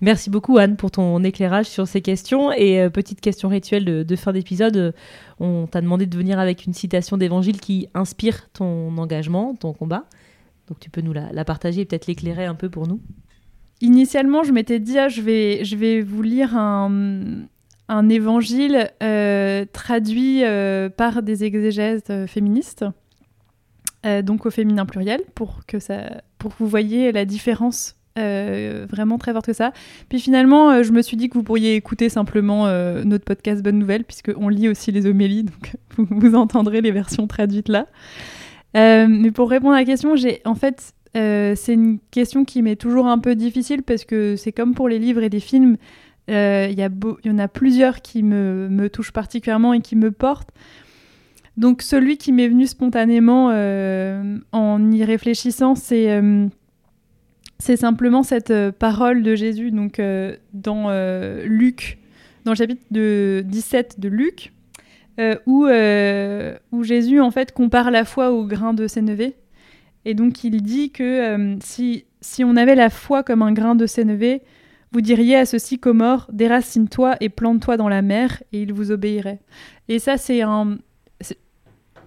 [0.00, 2.52] Merci beaucoup Anne pour ton éclairage sur ces questions.
[2.52, 4.92] Et euh, petite question rituelle de, fin d'épisode, euh,
[5.40, 10.04] on t'a demandé de venir avec une citation d'évangile qui inspire ton engagement, ton combat.
[10.68, 13.00] Donc tu peux nous la, partager et peut-être l'éclairer un peu pour nous.
[13.80, 17.46] Initialement, je m'étais dit, ah, je, vais, je vais vous lire un,
[17.88, 22.84] un évangile euh, traduit euh, par des exégèses euh, féministes,
[24.22, 29.32] donc au féminin pluriel, pour que, ça, pour que vous voyez la différence vraiment très
[29.32, 29.72] forte que ça.
[30.10, 32.66] Puis finalement, je me suis dit que vous pourriez écouter simplement
[33.02, 35.76] notre podcast Bonne Nouvelle, puisqu'on lit aussi les homélies, donc
[36.10, 37.86] vous entendrez les versions traduites là.
[38.76, 42.60] Euh, mais pour répondre à la question, j'ai en fait, euh, c'est une question qui
[42.62, 45.76] m'est toujours un peu difficile parce que c'est comme pour les livres et les films,
[46.30, 49.80] euh, il y, beau- il y en a plusieurs qui me, me touchent particulièrement et
[49.80, 50.50] qui me portent.
[51.56, 56.48] Donc celui qui m'est venu spontanément euh, en y réfléchissant, c'est euh,
[57.60, 61.98] c'est simplement cette euh, parole de Jésus donc euh, dans euh, Luc,
[62.44, 64.52] dans le chapitre de 17 de Luc,
[65.20, 69.36] euh, où, euh, où Jésus en fait compare la foi au grain de sénévé.
[70.04, 73.76] Et donc il dit que euh, si, si on avait la foi comme un grain
[73.76, 74.42] de sénévé,
[74.90, 79.40] vous diriez à ceci sycomore, déracine-toi et plante-toi dans la mer, et il vous obéirait.
[79.88, 80.78] Et ça, c'est un.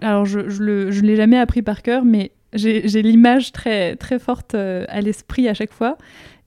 [0.00, 4.54] Alors, je ne je l'ai jamais appris par cœur, mais j'ai l'image très, très forte
[4.54, 5.98] à l'esprit à chaque fois.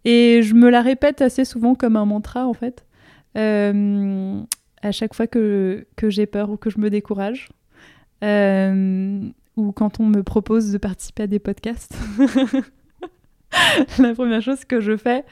[0.03, 2.85] Et je me la répète assez souvent comme un mantra, en fait.
[4.81, 7.49] À chaque fois que, que j'ai peur ou que je me décourage.
[8.23, 9.21] Euh,
[9.57, 11.95] ou quand on me propose de participer à des podcasts.
[13.99, 15.23] la première chose que je fais,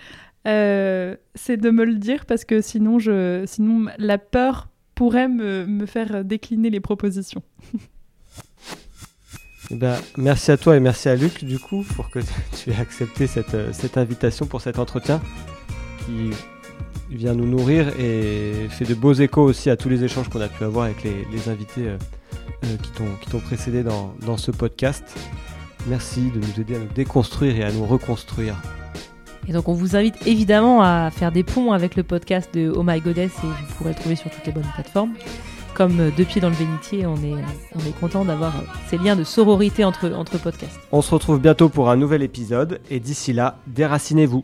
[0.47, 5.65] euh, c'est de me le dire parce que sinon, je, sinon la peur pourrait me,
[5.65, 7.43] me faire décliner les propositions.
[9.71, 12.19] Eh ben, merci à toi et merci à Luc, du coup, pour que
[12.57, 15.21] tu aies accepté cette, cette invitation pour cet entretien
[16.05, 16.31] qui
[17.09, 20.47] vient nous nourrir et fait de beaux échos aussi à tous les échanges qu'on a
[20.47, 21.97] pu avoir avec les, les invités euh,
[22.65, 22.91] euh, qui
[23.29, 25.03] t'ont- précédé dans, dans ce podcast.
[25.87, 28.55] Merci de nous aider à nous déconstruire et à nous reconstruire.
[29.47, 32.83] Et donc on vous invite évidemment à faire des ponts avec le podcast de Oh
[32.85, 35.13] My Goddess et vous pourrez le trouver sur toutes les bonnes plateformes.
[35.73, 37.41] Comme euh, deux pieds dans le bénitier, on est,
[37.75, 38.53] on est content d'avoir
[38.89, 40.79] ces liens de sororité entre, entre podcasts.
[40.91, 44.43] On se retrouve bientôt pour un nouvel épisode et d'ici là, déracinez-vous.